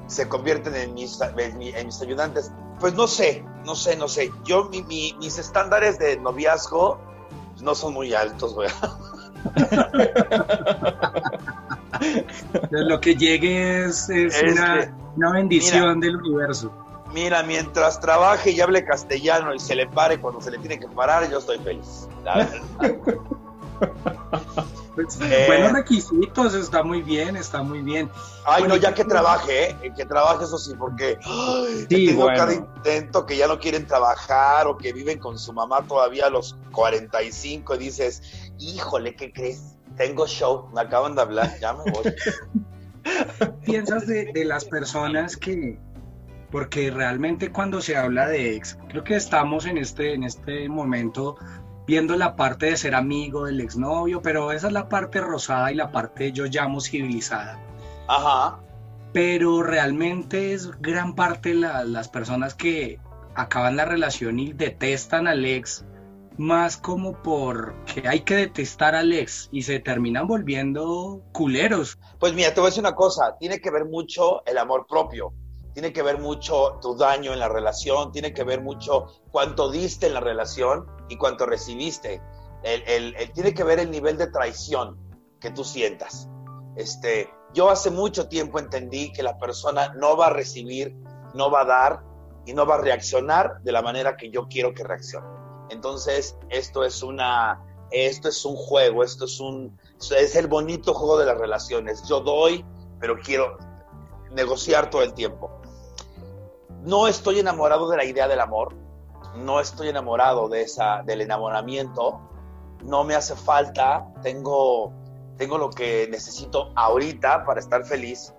se 0.07 0.29
convierten 0.29 0.73
en 0.75 0.93
mis, 0.93 1.19
en 1.21 1.85
mis 1.85 2.01
ayudantes. 2.01 2.51
Pues 2.79 2.93
no 2.93 3.05
sé, 3.05 3.43
no 3.65 3.75
sé, 3.75 3.97
no 3.97 4.07
sé. 4.07 4.31
Yo, 4.45 4.69
mi, 4.69 5.13
mis 5.19 5.37
estándares 5.37 5.99
de 5.99 6.17
noviazgo 6.17 6.97
no 7.61 7.75
son 7.75 7.93
muy 7.93 8.13
altos, 8.13 8.53
güey. 8.55 8.69
Lo 12.71 12.99
que 12.99 13.15
llegue 13.15 13.85
es, 13.85 14.09
una, 14.09 14.93
una, 15.15 15.31
bendición 15.31 15.99
del 15.99 16.15
universo. 16.17 16.73
Mira, 17.13 17.43
mientras 17.43 17.99
trabaje 17.99 18.51
y 18.51 18.61
hable 18.61 18.85
castellano 18.85 19.53
y 19.53 19.59
se 19.59 19.75
le 19.75 19.87
pare 19.87 20.19
cuando 20.19 20.41
se 20.41 20.51
le 20.51 20.57
tiene 20.59 20.79
que 20.79 20.87
parar, 20.87 21.29
yo 21.29 21.39
estoy 21.39 21.59
feliz. 21.59 22.07
Pues, 24.95 25.17
eh, 25.21 25.45
buenos 25.47 25.71
requisitos, 25.71 26.53
está 26.53 26.83
muy 26.83 27.01
bien, 27.01 27.37
está 27.37 27.63
muy 27.63 27.81
bien. 27.81 28.09
Ay, 28.45 28.65
no, 28.67 28.75
ya 28.75 28.93
que 28.93 29.05
trabaje, 29.05 29.69
¿eh? 29.69 29.93
que 29.95 30.03
trabaje 30.03 30.43
eso 30.43 30.57
sí, 30.57 30.73
porque 30.77 31.17
tengo 31.87 32.27
cada 32.27 32.53
intento 32.53 33.25
que 33.25 33.37
ya 33.37 33.47
no 33.47 33.59
quieren 33.59 33.87
trabajar 33.87 34.67
o 34.67 34.77
que 34.77 34.91
viven 34.91 35.17
con 35.17 35.39
su 35.39 35.53
mamá 35.53 35.85
todavía 35.87 36.25
a 36.25 36.29
los 36.29 36.57
45 36.73 37.75
y 37.75 37.77
dices, 37.77 38.48
híjole, 38.59 39.15
¿qué 39.15 39.31
crees? 39.31 39.77
Tengo 39.97 40.27
show, 40.27 40.69
me 40.73 40.81
acaban 40.81 41.15
de 41.15 41.21
hablar, 41.21 41.59
ya 41.59 41.73
me 41.73 41.91
voy. 41.91 42.13
¿Piensas 43.65 44.07
de, 44.07 44.31
de 44.33 44.45
las 44.45 44.65
personas 44.65 45.35
que, 45.37 45.79
porque 46.51 46.91
realmente 46.91 47.51
cuando 47.51 47.81
se 47.81 47.95
habla 47.95 48.27
de 48.27 48.55
ex, 48.55 48.77
creo 48.89 49.03
que 49.03 49.15
estamos 49.15 49.65
en 49.65 49.77
este, 49.77 50.13
en 50.13 50.23
este 50.23 50.67
momento 50.69 51.37
viendo 51.87 52.15
la 52.15 52.35
parte 52.35 52.67
de 52.67 52.77
ser 52.77 52.93
amigo 52.93 53.45
del 53.45 53.61
exnovio, 53.61 54.21
pero 54.21 54.51
esa 54.51 54.67
es 54.67 54.73
la 54.73 54.89
parte 54.89 55.21
rosada 55.21 55.71
y 55.71 55.75
la 55.75 55.91
parte 55.91 56.31
yo 56.31 56.45
llamo 56.45 56.81
civilizada. 56.81 57.59
Ajá. 58.07 58.59
Pero 59.11 59.63
realmente 59.63 60.53
es 60.53 60.69
gran 60.81 61.15
parte 61.15 61.55
la, 61.55 61.83
las 61.83 62.07
personas 62.07 62.53
que 62.53 62.99
acaban 63.33 63.75
la 63.75 63.85
relación 63.85 64.37
y 64.39 64.53
detestan 64.53 65.27
al 65.27 65.43
ex 65.45 65.83
más 66.39 66.77
como 66.77 67.21
porque 67.21 68.07
hay 68.07 68.21
que 68.21 68.35
detestar 68.35 68.95
al 68.95 69.13
ex 69.13 69.49
y 69.51 69.61
se 69.61 69.79
terminan 69.79 70.25
volviendo 70.25 71.21
culeros. 71.31 71.99
Pues 72.19 72.33
mira, 72.33 72.53
te 72.53 72.59
voy 72.59 72.67
a 72.67 72.71
decir 72.71 72.81
una 72.81 72.95
cosa, 72.95 73.35
tiene 73.39 73.59
que 73.59 73.69
ver 73.69 73.85
mucho 73.85 74.43
el 74.47 74.57
amor 74.57 74.87
propio 74.87 75.33
tiene 75.73 75.93
que 75.93 76.01
ver 76.01 76.19
mucho 76.19 76.77
tu 76.81 76.97
daño 76.97 77.31
en 77.31 77.39
la 77.39 77.47
relación, 77.47 78.11
tiene 78.11 78.33
que 78.33 78.43
ver 78.43 78.61
mucho 78.61 79.07
cuánto 79.31 79.71
diste 79.71 80.07
en 80.07 80.13
la 80.13 80.19
relación 80.19 80.85
y 81.07 81.15
cuánto 81.15 81.45
recibiste. 81.45 82.21
El, 82.63 83.15
tiene 83.33 83.53
que 83.53 83.63
ver 83.63 83.79
el 83.79 83.89
nivel 83.89 84.17
de 84.17 84.27
traición 84.27 84.97
que 85.39 85.51
tú 85.51 85.63
sientas. 85.63 86.27
Este, 86.75 87.29
yo 87.53 87.69
hace 87.69 87.91
mucho 87.91 88.27
tiempo 88.27 88.59
entendí 88.59 89.13
que 89.13 89.23
la 89.23 89.37
persona 89.37 89.93
no 89.93 90.17
va 90.17 90.27
a 90.27 90.31
recibir, 90.31 90.97
no 91.33 91.49
va 91.49 91.61
a 91.61 91.65
dar 91.65 92.03
y 92.45 92.53
no 92.53 92.65
va 92.65 92.75
a 92.75 92.81
reaccionar 92.81 93.61
de 93.61 93.71
la 93.71 93.81
manera 93.81 94.17
que 94.17 94.29
yo 94.29 94.47
quiero 94.49 94.73
que 94.73 94.83
reaccione. 94.83 95.38
Entonces, 95.69 96.37
esto 96.49 96.83
es 96.83 97.03
una, 97.03 97.63
esto 97.91 98.29
es 98.29 98.45
un 98.45 98.55
juego, 98.55 99.03
esto 99.03 99.25
es 99.25 99.39
un, 99.39 99.77
es 100.17 100.35
el 100.35 100.47
bonito 100.47 100.93
juego 100.93 101.17
de 101.17 101.25
las 101.25 101.37
relaciones. 101.37 102.03
Yo 102.07 102.21
doy, 102.21 102.65
pero 102.99 103.17
quiero 103.19 103.57
negociar 104.31 104.89
todo 104.89 105.03
el 105.03 105.13
tiempo. 105.13 105.51
No 106.83 107.07
estoy 107.07 107.39
enamorado 107.39 107.89
de 107.89 107.97
la 107.97 108.05
idea 108.05 108.27
del 108.27 108.39
amor, 108.39 108.75
no 109.35 109.59
estoy 109.59 109.89
enamorado 109.89 110.47
de 110.49 110.61
esa, 110.61 111.03
del 111.03 111.21
enamoramiento, 111.21 112.21
no 112.83 113.03
me 113.03 113.15
hace 113.15 113.35
falta, 113.35 114.07
tengo, 114.21 114.93
tengo 115.37 115.57
lo 115.57 115.69
que 115.69 116.07
necesito 116.09 116.71
ahorita 116.75 117.43
para 117.45 117.59
estar 117.59 117.83
feliz. 117.85 118.33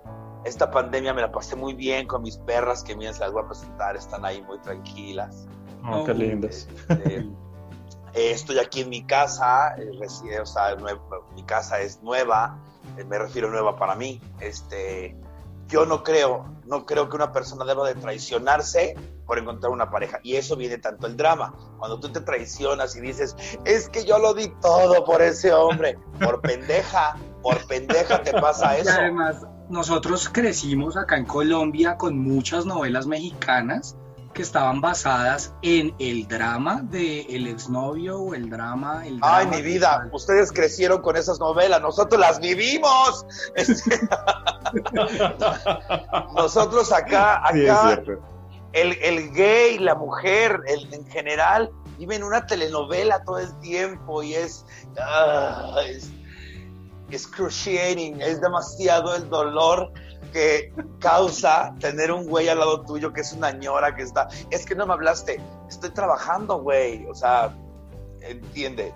Esta 0.44 0.70
pandemia 0.70 1.12
me 1.12 1.20
la 1.20 1.30
pasé 1.30 1.54
muy 1.54 1.74
bien 1.74 2.06
con 2.06 2.22
mis 2.22 2.38
perras, 2.38 2.82
que 2.82 2.96
miren, 2.96 3.12
se 3.12 3.20
las 3.20 3.32
voy 3.32 3.42
a 3.42 3.46
presentar, 3.46 3.96
están 3.96 4.24
ahí 4.24 4.40
muy 4.42 4.58
tranquilas. 4.60 5.46
Oh, 5.84 6.04
qué 6.04 6.14
lindas. 6.14 6.68
Este, 6.88 7.26
eh, 8.14 8.32
estoy 8.32 8.58
aquí 8.58 8.80
en 8.80 8.88
mi 8.88 9.04
casa, 9.04 9.76
eh, 9.76 10.40
o 10.40 10.46
sea, 10.46 10.76
mi 11.34 11.42
casa 11.44 11.80
es 11.80 12.02
nueva, 12.02 12.58
eh, 12.96 13.04
me 13.04 13.18
refiero 13.18 13.50
nueva 13.50 13.76
para 13.76 13.94
mí. 13.94 14.20
Este, 14.40 15.16
yo 15.68 15.86
no 15.86 16.02
creo, 16.02 16.46
no 16.66 16.84
creo 16.84 17.08
que 17.08 17.16
una 17.16 17.32
persona 17.32 17.64
deba 17.64 17.86
de 17.86 17.94
traicionarse 17.94 18.96
por 19.26 19.38
encontrar 19.38 19.70
una 19.70 19.90
pareja. 19.90 20.18
Y 20.24 20.34
eso 20.34 20.56
viene 20.56 20.78
tanto 20.78 21.06
el 21.06 21.16
drama. 21.16 21.54
Cuando 21.78 22.00
tú 22.00 22.10
te 22.10 22.20
traicionas 22.20 22.96
y 22.96 23.00
dices, 23.00 23.36
es 23.64 23.88
que 23.88 24.04
yo 24.04 24.18
lo 24.18 24.34
di 24.34 24.48
todo 24.60 25.04
por 25.04 25.22
ese 25.22 25.52
hombre, 25.52 25.96
por 26.20 26.40
pendeja, 26.40 27.16
por 27.40 27.64
pendeja 27.68 28.22
te 28.22 28.32
pasa 28.32 28.76
eso. 28.76 28.90
Y 28.90 28.94
además, 28.94 29.46
nosotros 29.68 30.28
crecimos 30.28 30.96
acá 30.96 31.16
en 31.16 31.26
Colombia 31.26 31.96
con 31.96 32.18
muchas 32.18 32.66
novelas 32.66 33.06
mexicanas 33.06 33.96
que 34.32 34.42
estaban 34.42 34.80
basadas 34.80 35.52
en 35.62 35.94
el 35.98 36.28
drama 36.28 36.82
del 36.82 37.26
el 37.28 37.48
exnovio 37.48 38.20
o 38.20 38.34
el 38.34 38.48
drama. 38.48 39.06
El 39.06 39.18
Ay, 39.22 39.46
mi 39.46 39.62
vida, 39.62 40.08
ustedes 40.12 40.52
crecieron 40.52 41.02
con 41.02 41.16
esas 41.16 41.40
novelas, 41.40 41.82
nosotros 41.82 42.20
las 42.20 42.38
vivimos. 42.40 43.26
Nosotros 46.34 46.92
acá, 46.92 47.42
acá, 47.46 48.02
el, 48.72 48.92
el, 49.02 49.32
gay, 49.32 49.78
la 49.78 49.96
mujer, 49.96 50.60
el, 50.68 50.94
en 50.94 51.04
general, 51.06 51.70
viven 51.98 52.22
una 52.22 52.46
telenovela 52.46 53.24
todo 53.24 53.38
el 53.38 53.58
tiempo 53.58 54.22
y 54.22 54.34
es, 54.34 54.64
uh, 54.96 55.80
es 55.80 56.12
excruciating, 57.10 58.20
es 58.20 58.40
demasiado 58.40 59.16
el 59.16 59.28
dolor 59.28 59.92
que 60.30 60.72
causa 60.98 61.74
tener 61.80 62.12
un 62.12 62.26
güey 62.26 62.48
al 62.48 62.58
lado 62.58 62.82
tuyo 62.82 63.12
que 63.12 63.20
es 63.20 63.32
una 63.32 63.52
ñora 63.52 63.94
que 63.94 64.02
está, 64.02 64.28
es 64.50 64.64
que 64.64 64.74
no 64.74 64.86
me 64.86 64.94
hablaste, 64.94 65.40
estoy 65.68 65.90
trabajando, 65.90 66.60
güey, 66.60 67.06
o 67.06 67.14
sea, 67.14 67.54
entiende. 68.20 68.94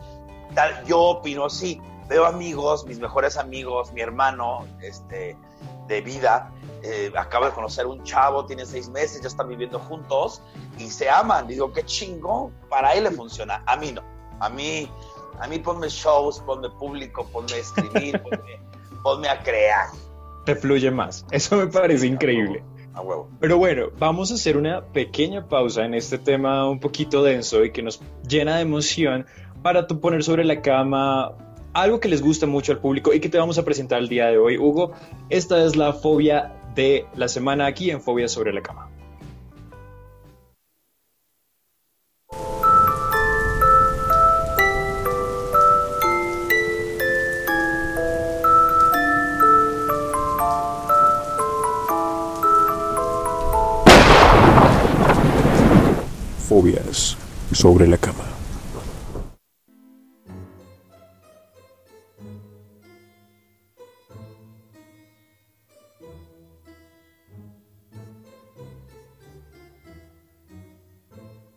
Yo 0.87 1.01
opino 1.01 1.51
sí, 1.51 1.81
veo 2.09 2.27
amigos, 2.27 2.87
mis 2.87 2.99
mejores 2.99 3.37
amigos, 3.37 3.93
mi 3.93 4.01
hermano, 4.01 4.67
este, 4.81 5.37
de 5.89 6.01
vida, 6.01 6.53
eh, 6.83 7.13
acaba 7.17 7.47
de 7.47 7.53
conocer 7.53 7.87
un 7.87 8.03
chavo, 8.05 8.47
tiene 8.47 8.65
seis 8.67 8.89
meses, 8.89 9.21
ya 9.23 9.29
están 9.29 9.49
viviendo 9.49 9.79
juntos 9.79 10.41
y 10.79 10.91
se 10.91 11.09
aman. 11.09 11.47
Digo, 11.47 11.73
qué 11.73 11.85
chingón, 11.85 12.53
para 12.69 12.95
él 12.95 13.05
le 13.05 13.11
funciona, 13.11 13.63
a 13.67 13.77
mí 13.77 13.93
no. 13.93 14.03
A 14.41 14.49
mí, 14.49 14.91
a 15.41 15.47
mí 15.47 15.59
ponme 15.59 15.89
shows, 15.89 16.41
ponme 16.41 16.69
público, 16.71 17.27
ponme 17.33 17.59
escribir, 17.59 18.23
ponme, 18.23 18.61
ponme 19.03 19.29
a 19.29 19.43
crear 19.43 19.89
te 20.45 20.55
fluye 20.57 20.91
más. 20.91 21.27
Eso 21.31 21.57
me 21.57 21.67
parece 21.67 22.07
increíble. 22.07 22.63
A 22.95 23.01
huevo. 23.01 23.29
Pero 23.41 23.59
bueno, 23.59 23.89
vamos 23.99 24.31
a 24.31 24.35
hacer 24.35 24.57
una 24.57 24.85
pequeña 24.85 25.49
pausa 25.49 25.85
en 25.85 25.95
este 25.95 26.19
tema 26.19 26.69
un 26.69 26.79
poquito 26.79 27.23
denso 27.23 27.65
y 27.65 27.73
que 27.73 27.83
nos 27.83 28.01
llena 28.29 28.57
de 28.57 28.63
emoción 28.63 29.27
para 29.63 29.87
poner 29.87 30.23
sobre 30.23 30.45
la 30.45 30.63
cama 30.63 31.33
algo 31.73 31.99
que 31.99 32.09
les 32.09 32.23
gusta 32.23 32.47
mucho 32.47 32.73
al 32.73 32.79
público 32.79 33.13
y 33.13 33.21
que 33.21 33.29
te 33.29 33.39
vamos 33.39 33.59
a 33.59 33.65
presentar 33.65 33.99
el 33.99 34.09
día 34.09 34.27
de 34.27 34.39
hoy, 34.39 34.59
Hugo. 34.59 34.93
Esta 35.29 35.65
es 35.65 35.75
la 35.75 35.93
fobia 35.93 36.53
de 36.75 37.07
la 37.17 37.29
semana 37.29 37.67
aquí 37.67 37.91
en 37.91 38.01
Fobia 38.01 38.29
sobre 38.29 38.53
la 38.53 38.63
cama. 38.63 38.91
Sobre 57.53 57.87
la 57.87 57.99
cama. 57.99 58.25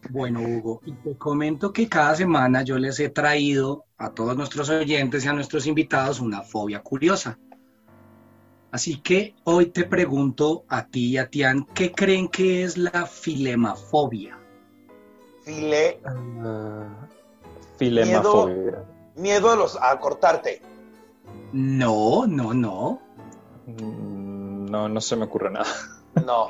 Bueno, 0.09 0.41
Hugo, 0.41 0.81
y 0.85 0.91
te 0.93 1.15
comento 1.17 1.71
que 1.71 1.87
cada 1.87 2.15
semana 2.15 2.63
yo 2.63 2.77
les 2.77 2.99
he 2.99 3.09
traído 3.09 3.85
a 3.97 4.09
todos 4.09 4.35
nuestros 4.35 4.69
oyentes 4.69 5.23
y 5.23 5.27
a 5.27 5.33
nuestros 5.33 5.67
invitados 5.67 6.19
una 6.19 6.41
fobia 6.41 6.81
curiosa. 6.81 7.39
Así 8.71 8.97
que 8.97 9.35
hoy 9.45 9.67
te 9.67 9.85
pregunto 9.85 10.65
a 10.67 10.87
ti 10.87 11.11
y 11.11 11.17
a 11.17 11.29
Tian, 11.29 11.65
¿qué 11.73 11.93
creen 11.93 12.27
que 12.27 12.63
es 12.63 12.77
la 12.77 13.05
filemafobia? 13.05 14.46
File. 15.47 16.01
filemafobia. 17.77 18.83
Miedo, 19.15 19.49
a, 19.49 19.55
los, 19.55 19.77
a 19.81 19.97
cortarte. 19.97 20.61
No, 21.53 22.27
no, 22.27 22.53
no. 22.53 23.01
Mm, 23.65 24.69
no, 24.69 24.89
no 24.89 25.01
se 25.01 25.15
me 25.15 25.23
ocurre 25.23 25.51
nada. 25.51 25.73
No. 26.25 26.49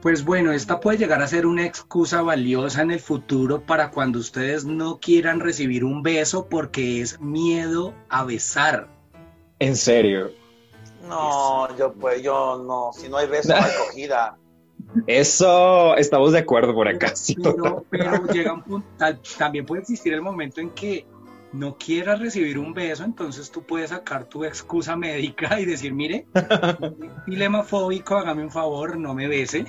Pues 0.00 0.24
bueno, 0.24 0.50
esta 0.50 0.80
puede 0.80 0.98
llegar 0.98 1.22
a 1.22 1.28
ser 1.28 1.46
una 1.46 1.64
excusa 1.64 2.22
valiosa 2.22 2.82
en 2.82 2.90
el 2.90 2.98
futuro 2.98 3.62
para 3.62 3.92
cuando 3.92 4.18
ustedes 4.18 4.64
no 4.64 4.98
quieran 4.98 5.38
recibir 5.38 5.84
un 5.84 6.02
beso 6.02 6.48
porque 6.48 7.00
es 7.00 7.20
miedo 7.20 7.94
a 8.08 8.24
besar. 8.24 8.88
En 9.60 9.76
serio. 9.76 10.32
No, 11.06 11.74
yo 11.76 11.92
pues 11.92 12.20
yo 12.20 12.64
no, 12.66 12.90
si 12.92 13.08
no 13.08 13.18
hay 13.18 13.28
beso, 13.28 13.50
no 13.50 13.62
hay 13.62 13.72
cogida. 13.86 14.36
Eso, 15.06 15.96
estamos 15.96 16.32
de 16.32 16.38
acuerdo 16.40 16.74
por 16.74 16.88
acá. 16.88 17.14
sí, 17.16 17.36
Pero, 17.90 18.26
llega 18.32 18.52
un 18.52 18.62
punto, 18.62 18.86
tal- 18.98 19.20
también 19.38 19.66
puede 19.66 19.82
existir 19.82 20.12
el 20.12 20.22
momento 20.22 20.60
en 20.60 20.70
que 20.70 21.06
no 21.52 21.76
quieras 21.76 22.18
recibir 22.18 22.58
un 22.58 22.72
beso, 22.72 23.04
entonces 23.04 23.50
tú 23.50 23.62
puedes 23.62 23.90
sacar 23.90 24.24
tu 24.24 24.44
excusa 24.44 24.96
médica 24.96 25.60
y 25.60 25.66
decir, 25.66 25.92
mire, 25.92 26.26
dilema 27.26 27.62
fóbico, 27.62 28.16
hágame 28.16 28.42
un 28.42 28.50
favor, 28.50 28.96
no 28.96 29.14
me 29.14 29.28
bese. 29.28 29.66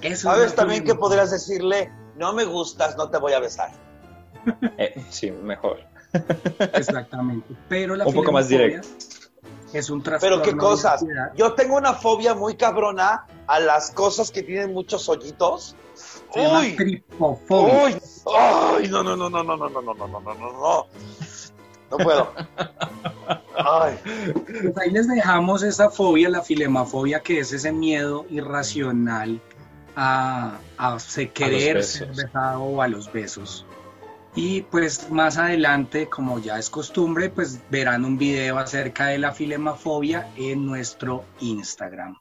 Eso 0.00 0.30
¿Sabes 0.30 0.46
es 0.46 0.54
también 0.54 0.84
que 0.84 0.94
podrías 0.94 1.30
decirle, 1.30 1.92
no 2.16 2.32
me 2.32 2.44
gustas, 2.44 2.96
no 2.96 3.10
te 3.10 3.18
voy 3.18 3.34
a 3.34 3.40
besar? 3.40 3.70
Eh, 4.78 4.94
sí, 5.10 5.30
mejor. 5.30 5.80
Exactamente. 6.72 7.54
Pero 7.68 7.94
la 7.96 8.06
Un 8.06 8.14
poco 8.14 8.32
más 8.32 8.48
directo. 8.48 8.88
Es 9.72 9.90
un 9.90 10.02
trastorno. 10.02 10.42
Pero 10.42 10.50
qué 10.50 10.56
cosas. 10.56 11.04
Yo 11.36 11.54
tengo 11.54 11.76
una 11.76 11.94
fobia 11.94 12.34
muy 12.34 12.56
cabrona 12.56 13.26
a 13.46 13.60
las 13.60 13.90
cosas 13.90 14.30
que 14.30 14.42
tienen 14.42 14.72
muchos 14.72 15.08
hoyitos. 15.08 15.76
Se 16.32 16.40
llama 16.42 16.60
Uy, 16.60 16.76
tripofobia. 16.76 17.84
uy, 17.84 17.96
ay, 18.38 18.88
no, 18.88 19.02
no, 19.02 19.16
no, 19.16 19.28
no, 19.30 19.42
no, 19.42 19.56
no, 19.56 19.68
no, 19.68 19.80
no, 19.80 19.94
no, 19.94 20.06
no, 20.06 20.20
no, 20.20 20.34
no, 20.34 20.52
no. 20.52 20.86
No 21.90 21.96
puedo. 21.98 22.32
Ay, 23.56 23.98
Pues 24.62 24.78
ahí 24.78 24.90
les 24.90 25.08
dejamos 25.08 25.62
esa 25.62 25.90
fobia, 25.90 26.28
la 26.28 26.42
filemafobia, 26.42 27.20
que 27.20 27.40
es 27.40 27.52
ese 27.52 27.72
miedo 27.72 28.26
irracional 28.30 29.40
a, 29.96 30.58
a 30.78 30.98
se 31.00 31.30
querer 31.30 31.82
ser 31.82 32.08
besado 32.14 32.62
o 32.62 32.80
a 32.80 32.88
los 32.88 33.12
besos. 33.12 33.66
Y 34.34 34.62
pues 34.62 35.10
más 35.10 35.38
adelante, 35.38 36.08
como 36.08 36.38
ya 36.38 36.58
es 36.58 36.70
costumbre, 36.70 37.30
pues 37.30 37.60
verán 37.70 38.04
un 38.04 38.16
video 38.16 38.58
acerca 38.58 39.06
de 39.06 39.18
la 39.18 39.32
filemafobia 39.32 40.28
en 40.36 40.64
nuestro 40.66 41.24
Instagram. 41.40 42.16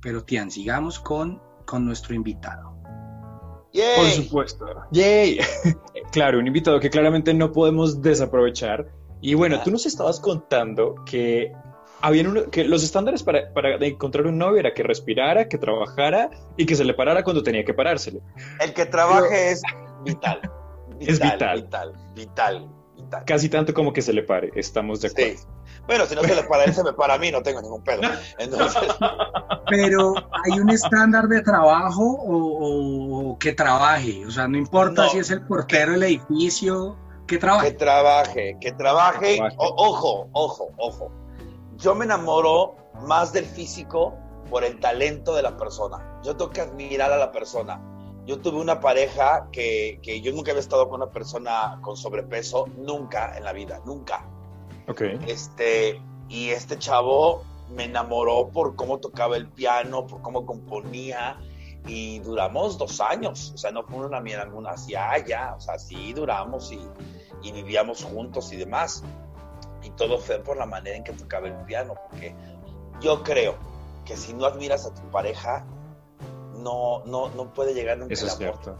Pero 0.00 0.24
Tian, 0.24 0.50
sigamos 0.50 0.98
con, 0.98 1.40
con 1.64 1.84
nuestro 1.86 2.14
invitado. 2.14 2.76
yay. 3.72 3.96
Por 3.96 4.06
supuesto. 4.24 4.66
¡Yay! 4.90 5.38
claro, 6.12 6.40
un 6.40 6.46
invitado 6.48 6.80
que 6.80 6.90
claramente 6.90 7.32
no 7.32 7.52
podemos 7.52 8.02
desaprovechar. 8.02 8.88
Y 9.20 9.34
bueno, 9.34 9.62
tú 9.62 9.70
nos 9.70 9.86
estabas 9.86 10.18
contando 10.18 10.96
que 11.06 11.52
habían 12.00 12.26
uno- 12.26 12.50
que 12.50 12.64
los 12.64 12.82
estándares 12.82 13.22
para, 13.22 13.52
para 13.54 13.76
encontrar 13.86 14.26
un 14.26 14.36
novio 14.36 14.58
era 14.58 14.74
que 14.74 14.82
respirara, 14.82 15.48
que 15.48 15.58
trabajara 15.58 16.28
y 16.56 16.66
que 16.66 16.74
se 16.74 16.84
le 16.84 16.92
parara 16.94 17.22
cuando 17.22 17.44
tenía 17.44 17.64
que 17.64 17.72
parársele. 17.72 18.20
El 18.58 18.74
que 18.74 18.84
trabaje 18.86 19.52
es 19.52 19.62
vital. 20.04 20.40
Es 21.06 21.18
vital. 21.20 21.62
Vital, 21.62 21.92
vital, 22.14 22.68
vital. 22.96 23.24
Casi 23.26 23.48
tanto 23.48 23.74
como 23.74 23.92
que 23.92 24.02
se 24.02 24.12
le 24.12 24.22
pare, 24.22 24.50
estamos 24.54 25.00
de 25.00 25.08
acuerdo. 25.08 25.38
Sí. 25.38 25.46
Bueno, 25.86 26.06
si 26.06 26.14
no 26.14 26.22
se 26.22 26.34
le 26.34 26.44
para 26.44 26.62
a 26.62 26.64
él, 26.66 26.74
se 26.74 26.84
me 26.84 26.92
para 26.92 27.14
a 27.14 27.18
mí, 27.18 27.30
no 27.32 27.42
tengo 27.42 27.60
ningún 27.60 27.82
pedo. 27.82 28.02
Entonces, 28.38 28.82
Pero 29.68 30.14
hay 30.44 30.58
un 30.60 30.70
estándar 30.70 31.26
de 31.28 31.42
trabajo 31.42 32.02
o, 32.04 33.36
que 33.38 33.52
trabaje. 33.52 34.24
O 34.26 34.30
sea, 34.30 34.46
no 34.48 34.58
importa 34.58 35.04
No. 35.04 35.08
si 35.10 35.18
es 35.18 35.30
el 35.30 35.44
portero 35.46 35.92
del 35.92 36.02
edificio, 36.04 36.96
que 37.26 37.34
que 37.36 37.38
trabaje. 37.38 37.72
trabaje, 37.72 38.56
que 38.60 38.72
trabaje. 38.72 39.20
Que 39.34 39.38
trabaje. 39.38 39.56
O- 39.58 39.74
ojo, 39.88 40.28
ojo, 40.32 40.70
ojo. 40.76 41.12
Yo 41.76 41.94
me 41.94 42.04
enamoro 42.04 42.76
más 43.06 43.32
del 43.32 43.44
físico 43.46 44.14
por 44.50 44.64
el 44.64 44.78
talento 44.80 45.34
de 45.34 45.42
la 45.42 45.56
persona. 45.56 46.20
Yo 46.22 46.36
tengo 46.36 46.50
que 46.50 46.60
admirar 46.60 47.12
a 47.12 47.16
la 47.16 47.32
persona. 47.32 47.80
Yo 48.26 48.38
tuve 48.40 48.60
una 48.60 48.80
pareja 48.80 49.48
que, 49.50 49.98
que 50.02 50.20
yo 50.20 50.32
nunca 50.32 50.52
había 50.52 50.60
estado 50.60 50.88
con 50.88 51.02
una 51.02 51.10
persona 51.10 51.78
con 51.82 51.96
sobrepeso, 51.96 52.66
nunca 52.76 53.36
en 53.36 53.44
la 53.44 53.52
vida, 53.52 53.80
nunca. 53.84 54.24
Ok. 54.88 55.02
Este, 55.26 56.00
y 56.28 56.50
este 56.50 56.78
chavo 56.78 57.42
me 57.74 57.84
enamoró 57.84 58.48
por 58.48 58.76
cómo 58.76 58.98
tocaba 58.98 59.36
el 59.36 59.48
piano, 59.48 60.06
por 60.06 60.22
cómo 60.22 60.46
componía, 60.46 61.38
y 61.86 62.20
duramos 62.20 62.78
dos 62.78 63.00
años. 63.00 63.52
O 63.54 63.58
sea, 63.58 63.70
no 63.70 63.82
fue 63.84 64.06
una 64.06 64.20
mierda 64.20 64.44
alguna 64.44 64.70
así, 64.70 64.94
ah, 64.94 65.18
ya, 65.18 65.54
o 65.56 65.60
sea, 65.60 65.78
sí 65.78 66.12
duramos 66.12 66.72
y, 66.72 66.80
y 67.42 67.52
vivíamos 67.52 68.04
juntos 68.04 68.52
y 68.52 68.56
demás. 68.56 69.02
Y 69.82 69.90
todo 69.90 70.18
fue 70.18 70.38
por 70.38 70.56
la 70.56 70.66
manera 70.66 70.96
en 70.96 71.04
que 71.04 71.12
tocaba 71.12 71.48
el 71.48 71.56
piano, 71.64 71.94
porque 72.08 72.34
yo 73.00 73.22
creo 73.22 73.56
que 74.04 74.16
si 74.16 74.32
no 74.32 74.46
admiras 74.46 74.86
a 74.86 74.94
tu 74.94 75.02
pareja, 75.10 75.64
no, 76.58 77.04
no, 77.06 77.28
no 77.30 77.52
puede 77.52 77.74
llegar 77.74 77.98
nunca 77.98 78.14
Eso 78.14 78.24
el 78.26 78.30
es 78.30 78.36
amor. 78.36 78.54
cierto. 78.62 78.76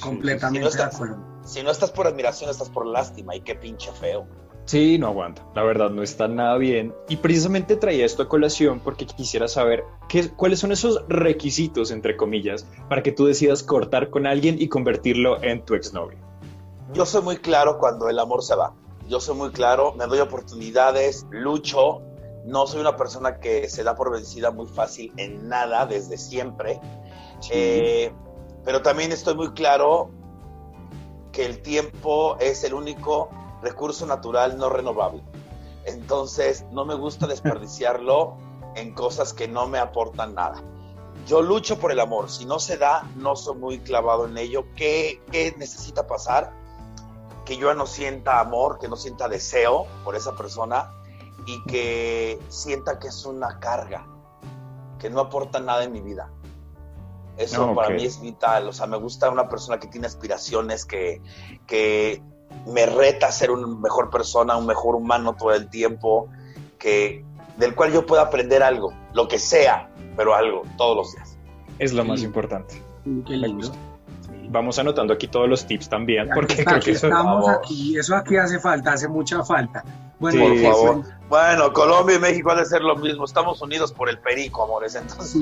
Completamente 0.00 0.58
Si 0.70 0.76
no 0.78 0.84
estás-. 0.84 1.00
Si 1.44 1.62
no 1.62 1.70
estás 1.70 1.90
por 1.90 2.06
admiración, 2.06 2.50
estás 2.50 2.70
por 2.70 2.86
lástima, 2.86 3.36
y 3.36 3.42
qué 3.42 3.54
pinche 3.54 3.92
feo. 3.92 4.26
Sí, 4.64 4.96
no 4.96 5.08
aguanta. 5.08 5.46
La 5.54 5.62
verdad, 5.62 5.90
no 5.90 6.02
está 6.02 6.26
nada 6.26 6.56
bien. 6.56 6.94
Y 7.10 7.16
precisamente 7.16 7.76
traía 7.76 8.06
esto 8.06 8.22
a 8.22 8.28
colación 8.30 8.80
porque 8.80 9.04
quisiera 9.04 9.46
saber 9.46 9.84
qué, 10.08 10.30
cuáles 10.30 10.60
son 10.60 10.72
esos 10.72 11.04
requisitos, 11.06 11.90
entre 11.90 12.16
comillas, 12.16 12.66
para 12.88 13.02
que 13.02 13.12
tú 13.12 13.26
decidas 13.26 13.62
cortar 13.62 14.08
con 14.08 14.26
alguien 14.26 14.56
y 14.58 14.68
convertirlo 14.68 15.42
en 15.42 15.62
tu 15.66 15.74
exnovio. 15.74 16.18
Yo 16.94 17.04
soy 17.04 17.20
muy 17.20 17.36
claro 17.36 17.78
cuando 17.78 18.08
el 18.08 18.18
amor 18.18 18.42
se 18.42 18.54
va. 18.54 18.72
Yo 19.06 19.20
soy 19.20 19.36
muy 19.36 19.50
claro, 19.50 19.92
me 19.92 20.06
doy 20.06 20.20
oportunidades, 20.20 21.26
lucho. 21.30 22.00
No 22.46 22.66
soy 22.66 22.80
una 22.80 22.96
persona 22.96 23.40
que 23.40 23.68
se 23.68 23.82
da 23.82 23.94
por 23.94 24.10
vencida 24.12 24.50
muy 24.50 24.66
fácil 24.66 25.12
en 25.18 25.46
nada 25.48 25.84
desde 25.84 26.16
siempre. 26.16 26.80
Eh, 27.50 28.12
pero 28.64 28.82
también 28.82 29.12
estoy 29.12 29.34
muy 29.34 29.52
claro 29.52 30.10
que 31.32 31.44
el 31.44 31.60
tiempo 31.62 32.36
es 32.38 32.64
el 32.64 32.74
único 32.74 33.28
recurso 33.62 34.06
natural 34.06 34.56
no 34.56 34.68
renovable. 34.68 35.22
Entonces, 35.84 36.64
no 36.70 36.84
me 36.84 36.94
gusta 36.94 37.26
desperdiciarlo 37.26 38.36
en 38.74 38.94
cosas 38.94 39.32
que 39.32 39.48
no 39.48 39.66
me 39.66 39.78
aportan 39.78 40.34
nada. 40.34 40.62
Yo 41.26 41.42
lucho 41.42 41.78
por 41.78 41.90
el 41.90 42.00
amor. 42.00 42.30
Si 42.30 42.44
no 42.44 42.58
se 42.58 42.76
da, 42.76 43.08
no 43.16 43.36
soy 43.36 43.56
muy 43.56 43.78
clavado 43.80 44.26
en 44.26 44.36
ello. 44.36 44.66
¿Qué, 44.76 45.22
qué 45.30 45.54
necesita 45.56 46.06
pasar? 46.06 46.52
Que 47.44 47.56
yo 47.56 47.72
no 47.74 47.86
sienta 47.86 48.40
amor, 48.40 48.78
que 48.78 48.88
no 48.88 48.96
sienta 48.96 49.28
deseo 49.28 49.86
por 50.04 50.16
esa 50.16 50.34
persona 50.34 50.92
y 51.46 51.62
que 51.64 52.38
sienta 52.48 52.98
que 52.98 53.08
es 53.08 53.24
una 53.24 53.58
carga, 53.60 54.06
que 54.98 55.10
no 55.10 55.20
aporta 55.20 55.60
nada 55.60 55.84
en 55.84 55.92
mi 55.92 56.00
vida. 56.00 56.30
Eso 57.36 57.74
para 57.74 57.90
mí 57.90 58.04
es 58.04 58.20
vital. 58.20 58.68
O 58.68 58.72
sea, 58.72 58.86
me 58.86 58.96
gusta 58.96 59.30
una 59.30 59.48
persona 59.48 59.78
que 59.78 59.88
tiene 59.88 60.06
aspiraciones, 60.06 60.84
que, 60.84 61.20
que 61.66 62.22
me 62.66 62.86
reta 62.86 63.26
a 63.26 63.32
ser 63.32 63.50
una 63.50 63.66
mejor 63.66 64.10
persona, 64.10 64.56
un 64.56 64.66
mejor 64.66 64.94
humano 64.94 65.34
todo 65.36 65.52
el 65.52 65.68
tiempo, 65.68 66.28
que, 66.78 67.24
del 67.56 67.74
cual 67.74 67.92
yo 67.92 68.06
pueda 68.06 68.22
aprender 68.22 68.62
algo, 68.62 68.92
lo 69.12 69.28
que 69.28 69.38
sea, 69.38 69.90
pero 70.16 70.34
algo, 70.34 70.62
todos 70.76 70.96
los 70.96 71.12
días. 71.12 71.36
Es 71.78 71.92
lo 71.92 72.04
más 72.04 72.22
importante. 72.22 72.80
Qué 73.04 73.36
Me 73.36 73.48
lindo. 73.48 73.66
gusta. 73.68 73.78
Vamos 74.48 74.78
anotando 74.78 75.12
aquí 75.14 75.26
todos 75.26 75.48
los 75.48 75.66
tips 75.66 75.88
también, 75.88 76.28
porque 76.32 76.64
creo 76.64 76.80
que 76.80 76.92
eso 76.92 77.08
estamos 77.08 77.48
aquí, 77.48 77.98
eso 77.98 78.14
aquí 78.14 78.36
hace 78.36 78.60
falta, 78.60 78.92
hace 78.92 79.08
mucha 79.08 79.42
falta. 79.42 79.84
Bueno, 80.24 80.54
Sí, 80.54 80.62
Por 80.62 80.72
favor. 80.72 81.04
Bueno, 81.28 81.72
Colombia 81.72 82.16
y 82.16 82.18
México 82.18 82.50
han 82.50 82.58
de 82.58 82.64
ser 82.64 82.82
lo 82.82 82.96
mismo. 82.96 83.24
Estamos 83.24 83.60
unidos 83.60 83.92
por 83.92 84.08
el 84.08 84.18
perico, 84.18 84.64
amores. 84.64 84.94
Entonces, 84.94 85.40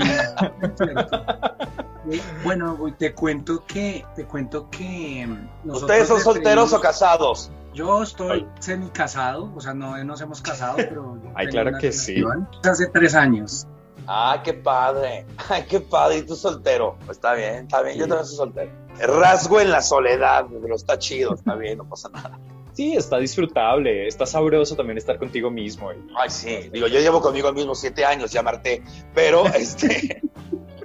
Bueno, 2.43 2.77
te 2.99 3.15
cuento 3.15 3.65
que, 3.65 4.05
te 4.17 4.25
cuento 4.25 4.69
que 4.71 5.27
mm, 5.27 5.71
¿ustedes 5.71 6.09
son 6.09 6.21
solteros 6.21 6.73
o 6.73 6.81
casados? 6.81 7.53
Yo 7.73 8.03
estoy 8.03 8.47
semi 8.59 8.91
casado, 8.91 9.53
o 9.55 9.61
sea, 9.61 9.73
no 9.73 10.03
nos 10.03 10.21
hemos 10.21 10.43
casado, 10.43 10.77
pero 10.77 11.17
yo 11.23 11.31
Ay, 11.37 11.47
claro 11.47 11.79
que 11.79 11.93
sí. 11.93 12.23
Hace 12.65 12.89
tres 12.89 13.15
años. 13.15 13.69
Ah, 14.09 14.41
qué 14.43 14.55
padre. 14.55 15.27
Ay, 15.49 15.65
qué 15.69 15.81
padre. 15.81 16.19
¿Y 16.19 16.23
tú 16.23 16.35
soltero? 16.35 16.97
Pues 17.07 17.19
está 17.19 17.35
bien, 17.35 17.67
está 17.67 17.83
bien. 17.83 17.99
Yo 17.99 18.09
también 18.09 18.27
soy 18.27 18.37
soltero. 18.37 18.73
Rasgo 18.99 19.61
en 19.61 19.71
la 19.71 19.81
soledad, 19.81 20.47
pero 20.61 20.75
está 20.75 20.99
chido, 20.99 21.35
está 21.35 21.55
bien, 21.55 21.79
no 21.79 21.85
pasa 21.85 22.09
nada. 22.09 22.39
Sí 22.73 22.95
está 22.97 23.19
disfrutable, 23.19 24.07
está 24.07 24.27
sabroso 24.27 24.77
también 24.77 24.99
estar 24.99 25.19
contigo 25.19 25.51
mismo. 25.51 25.93
y- 25.93 25.97
Ay, 26.17 26.31
sí. 26.31 26.71
Digo, 26.73 26.87
yo 26.87 27.01
llevo 27.01 27.21
conmigo 27.21 27.53
mismo 27.53 27.75
siete 27.75 28.05
años, 28.05 28.31
ya 28.33 28.43
Marte. 28.43 28.83
Pero, 29.15 29.45
este, 29.55 30.23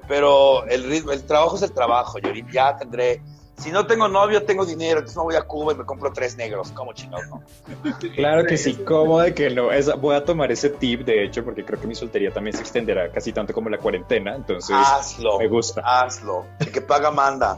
pero 0.07 0.65
el 0.67 0.83
ritmo, 0.89 1.11
el 1.11 1.23
trabajo 1.25 1.55
es 1.55 1.61
el 1.63 1.71
trabajo. 1.71 2.19
Yo 2.19 2.27
ahorita 2.29 2.49
ya 2.51 2.77
tendré. 2.77 3.21
Si 3.57 3.71
no 3.71 3.87
tengo 3.87 4.07
novio, 4.07 4.43
tengo 4.43 4.65
dinero. 4.67 4.99
Entonces 4.99 5.17
me 5.17 5.23
voy 5.23 5.35
a 5.35 5.41
Cuba 5.41 5.73
y 5.73 5.75
me 5.77 5.83
compro 5.83 6.13
tres 6.13 6.37
negros. 6.37 6.71
¿Cómo 6.73 6.93
chingados, 6.93 7.27
no? 7.27 7.41
Claro 8.15 8.45
que 8.45 8.55
sí, 8.55 8.75
¿cómo 8.75 9.19
de 9.19 9.33
que 9.33 9.49
no? 9.49 9.71
Esa- 9.71 9.95
voy 9.95 10.15
a 10.15 10.23
tomar 10.23 10.51
ese 10.51 10.69
tip, 10.69 11.01
de 11.05 11.23
hecho, 11.25 11.43
porque 11.43 11.65
creo 11.65 11.81
que 11.81 11.87
mi 11.87 11.95
soltería 11.95 12.29
también 12.31 12.55
se 12.55 12.61
extenderá 12.61 13.11
casi 13.11 13.33
tanto 13.33 13.53
como 13.53 13.69
la 13.69 13.79
cuarentena, 13.79 14.35
entonces 14.35 14.75
Hazlo. 14.77 15.39
me 15.39 15.47
gusta. 15.47 15.81
Hazlo. 15.83 16.45
El 16.59 16.71
que 16.71 16.81
paga 16.81 17.09
manda. 17.09 17.57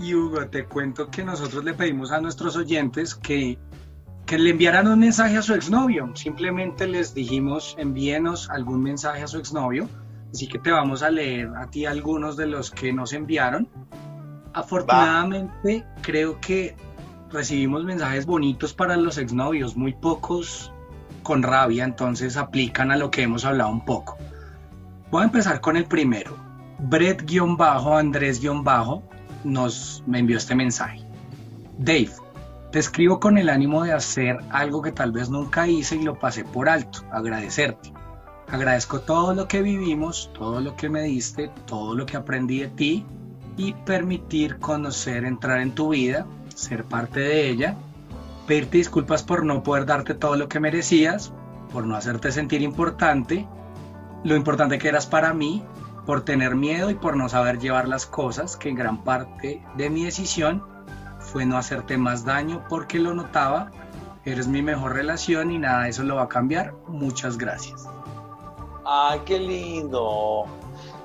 Y 0.00 0.14
Hugo, 0.14 0.46
te 0.46 0.64
cuento 0.64 1.10
que 1.10 1.24
nosotros 1.24 1.62
le 1.64 1.74
pedimos 1.74 2.10
a 2.10 2.20
nuestros 2.20 2.56
oyentes 2.56 3.14
que, 3.14 3.58
que 4.26 4.38
le 4.38 4.50
enviaran 4.50 4.88
un 4.88 4.98
mensaje 4.98 5.36
a 5.36 5.42
su 5.42 5.54
exnovio. 5.54 6.10
Simplemente 6.16 6.86
les 6.86 7.14
dijimos, 7.14 7.76
envíenos 7.78 8.48
algún 8.50 8.82
mensaje 8.82 9.22
a 9.22 9.26
su 9.26 9.38
exnovio 9.38 9.88
Así 10.32 10.46
que 10.46 10.58
te 10.58 10.70
vamos 10.70 11.02
a 11.02 11.10
leer 11.10 11.50
a 11.56 11.66
ti 11.66 11.86
algunos 11.86 12.36
de 12.36 12.46
los 12.46 12.70
que 12.70 12.92
nos 12.92 13.12
enviaron. 13.12 13.68
Afortunadamente, 14.52 15.84
creo 16.02 16.40
que 16.40 16.76
recibimos 17.30 17.84
mensajes 17.84 18.26
bonitos 18.26 18.72
para 18.72 18.96
los 18.96 19.18
exnovios, 19.18 19.76
muy 19.76 19.92
pocos 19.92 20.72
con 21.22 21.42
rabia, 21.42 21.84
entonces 21.84 22.36
aplican 22.36 22.90
a 22.90 22.96
lo 22.96 23.10
que 23.10 23.22
hemos 23.22 23.44
hablado 23.44 23.70
un 23.70 23.84
poco. 23.84 24.16
Voy 25.10 25.22
a 25.22 25.26
empezar 25.26 25.60
con 25.60 25.76
el 25.76 25.86
primero. 25.86 26.36
Brett-Andrés- 26.78 28.40
nos 29.44 30.02
me 30.06 30.18
envió 30.18 30.36
este 30.36 30.54
mensaje. 30.54 31.04
Dave, 31.78 32.10
te 32.70 32.78
escribo 32.78 33.18
con 33.18 33.38
el 33.38 33.48
ánimo 33.48 33.82
de 33.82 33.92
hacer 33.92 34.38
algo 34.50 34.82
que 34.82 34.92
tal 34.92 35.12
vez 35.12 35.28
nunca 35.28 35.66
hice 35.66 35.96
y 35.96 36.02
lo 36.02 36.18
pasé 36.18 36.44
por 36.44 36.68
alto, 36.68 37.00
agradecerte. 37.10 37.92
Agradezco 38.48 39.00
todo 39.00 39.34
lo 39.34 39.48
que 39.48 39.62
vivimos, 39.62 40.30
todo 40.34 40.60
lo 40.60 40.76
que 40.76 40.88
me 40.88 41.02
diste, 41.02 41.50
todo 41.66 41.94
lo 41.94 42.06
que 42.06 42.16
aprendí 42.16 42.60
de 42.60 42.68
ti 42.68 43.04
y 43.56 43.72
permitir 43.72 44.58
conocer, 44.58 45.24
entrar 45.24 45.60
en 45.60 45.72
tu 45.72 45.90
vida, 45.90 46.26
ser 46.54 46.84
parte 46.84 47.20
de 47.20 47.48
ella, 47.48 47.76
pedirte 48.46 48.78
disculpas 48.78 49.22
por 49.22 49.44
no 49.44 49.62
poder 49.62 49.86
darte 49.86 50.14
todo 50.14 50.36
lo 50.36 50.48
que 50.48 50.60
merecías, 50.60 51.32
por 51.72 51.86
no 51.86 51.96
hacerte 51.96 52.32
sentir 52.32 52.62
importante, 52.62 53.46
lo 54.24 54.34
importante 54.34 54.78
que 54.78 54.88
eras 54.88 55.06
para 55.06 55.32
mí, 55.32 55.62
por 56.10 56.22
tener 56.24 56.56
miedo 56.56 56.90
y 56.90 56.96
por 56.96 57.16
no 57.16 57.28
saber 57.28 57.60
llevar 57.60 57.86
las 57.86 58.04
cosas, 58.04 58.56
que 58.56 58.68
en 58.68 58.74
gran 58.74 59.04
parte 59.04 59.64
de 59.76 59.90
mi 59.90 60.02
decisión 60.02 60.66
fue 61.20 61.46
no 61.46 61.56
hacerte 61.56 61.98
más 61.98 62.24
daño 62.24 62.64
porque 62.68 62.98
lo 62.98 63.14
notaba, 63.14 63.70
eres 64.24 64.48
mi 64.48 64.60
mejor 64.60 64.94
relación 64.94 65.52
y 65.52 65.58
nada 65.58 65.84
de 65.84 65.90
eso 65.90 66.02
lo 66.02 66.16
va 66.16 66.22
a 66.24 66.28
cambiar. 66.28 66.74
Muchas 66.88 67.38
gracias. 67.38 67.86
Ay, 68.84 69.20
qué 69.24 69.38
lindo. 69.38 70.46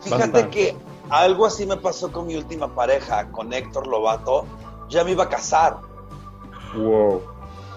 Fíjate 0.02 0.24
Bastante. 0.24 0.50
que 0.50 0.76
algo 1.12 1.46
así 1.46 1.68
me 1.68 1.78
pasó 1.78 2.12
con 2.12 2.26
mi 2.26 2.36
última 2.36 2.74
pareja, 2.74 3.28
con 3.28 3.54
Héctor 3.54 3.86
Lobato. 3.86 4.48
Ya 4.90 5.04
me 5.04 5.12
iba 5.12 5.26
a 5.26 5.30
casar, 5.30 5.82
Wow. 6.76 7.22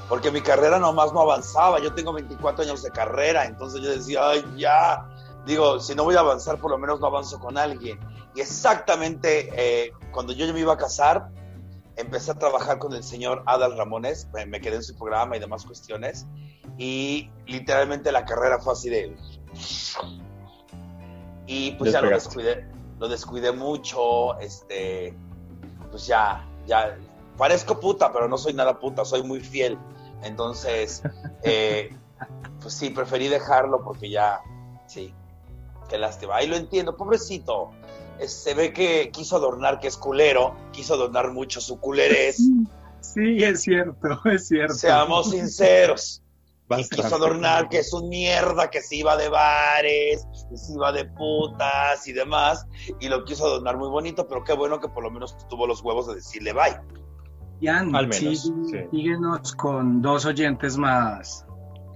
porque 0.09 0.31
mi 0.31 0.41
carrera 0.41 0.79
nomás 0.79 1.12
no 1.12 1.21
avanzaba. 1.21 1.79
Yo 1.79 1.93
tengo 1.93 2.11
24 2.14 2.64
años 2.64 2.83
de 2.83 2.91
carrera, 2.91 3.45
entonces 3.45 3.83
yo 3.83 3.91
decía, 3.91 4.31
ay, 4.31 4.47
ya. 4.57 5.07
Digo, 5.46 5.81
si 5.81 5.94
no 5.94 6.05
voy 6.05 6.14
a 6.16 6.20
avanzar, 6.20 6.61
por 6.61 6.70
lo 6.70 6.79
menos 6.79 7.01
no 7.01 7.07
avanzo 7.07 7.38
con 7.40 7.57
alguien. 7.57 7.98
Y 8.35 8.40
exactamente 8.40 9.48
eh, 9.55 9.92
cuando 10.12 10.33
yo 10.33 10.46
ya 10.46 10.53
me 10.53 10.61
iba 10.61 10.74
a 10.74 10.77
casar, 10.77 11.31
empecé 11.96 12.31
a 12.31 12.35
trabajar 12.35 12.79
con 12.79 12.92
el 12.94 13.03
señor 13.03 13.42
Adal 13.46 13.77
Ramones, 13.77 14.29
me, 14.33 14.46
me 14.46 14.61
quedé 14.61 14.77
en 14.77 14.83
su 14.83 14.96
programa 14.96 15.37
y 15.37 15.40
demás 15.40 15.64
cuestiones, 15.64 16.27
y 16.77 17.31
literalmente 17.46 18.12
la 18.12 18.24
carrera 18.24 18.59
fue 18.61 18.72
así 18.72 18.88
de... 18.88 19.16
Y 21.46 21.72
pues 21.72 21.92
ya 21.92 22.01
lo 22.03 22.11
descuidé, 22.11 22.68
lo 22.98 23.09
descuidé 23.09 23.53
mucho, 23.53 24.38
este, 24.38 25.16
pues 25.90 26.07
ya, 26.07 26.46
ya, 26.66 26.98
parezco 27.37 27.81
puta, 27.81 28.12
pero 28.12 28.29
no 28.29 28.37
soy 28.37 28.53
nada 28.53 28.79
puta, 28.79 29.05
soy 29.05 29.22
muy 29.22 29.40
fiel. 29.40 29.79
Entonces, 30.22 31.03
eh, 31.42 31.90
pues 32.61 32.74
sí, 32.74 32.90
preferí 32.90 33.29
dejarlo 33.29 33.83
porque 33.83 34.11
ya, 34.11 34.40
sí, 34.87 35.14
qué 35.88 35.98
lástima. 35.98 36.37
Ahí 36.37 36.46
lo 36.46 36.57
entiendo, 36.57 36.96
pobrecito. 36.96 37.70
Es- 38.18 38.33
se 38.33 38.55
ve 38.55 38.72
que 38.72 39.11
quiso 39.12 39.37
adornar 39.37 39.79
que 39.81 39.88
es 39.88 39.96
culero, 39.96 40.57
quiso 40.72 40.94
adornar 40.94 41.33
mucho 41.33 41.61
su 41.61 41.79
culerez. 41.81 42.38
Sí, 43.01 43.42
es 43.42 43.62
cierto, 43.62 44.20
es 44.27 44.48
cierto. 44.48 44.74
Seamos 44.74 45.31
sinceros. 45.31 46.20
Y 46.20 46.68
Bastante. 46.68 46.96
quiso 47.03 47.14
adornar 47.14 47.68
que 47.68 47.79
es 47.79 47.92
un 47.92 48.09
mierda, 48.09 48.68
que 48.70 48.83
se 48.83 48.96
iba 48.96 49.16
de 49.16 49.29
bares, 49.29 50.27
que 50.51 50.57
se 50.57 50.72
iba 50.74 50.90
de 50.92 51.05
putas 51.07 52.07
y 52.09 52.12
demás. 52.12 52.66
Y 53.01 53.09
lo 53.09 53.24
quiso 53.24 53.46
adornar 53.46 53.79
muy 53.79 53.88
bonito, 53.88 54.27
pero 54.27 54.42
qué 54.42 54.53
bueno 54.53 54.81
que 54.81 54.88
por 54.88 55.05
lo 55.05 55.11
menos 55.12 55.37
tuvo 55.48 55.66
los 55.68 55.81
huevos 55.83 56.09
de 56.09 56.16
decirle 56.16 56.53
bye. 56.53 56.77
Ian, 57.61 57.94
Al 57.94 58.09
menos, 58.09 58.18
sí, 58.18 58.37
sí. 58.37 58.79
síguenos 58.90 59.55
con 59.55 60.03
dos 60.03 60.27
oyentes 60.27 60.77
más. 60.77 61.46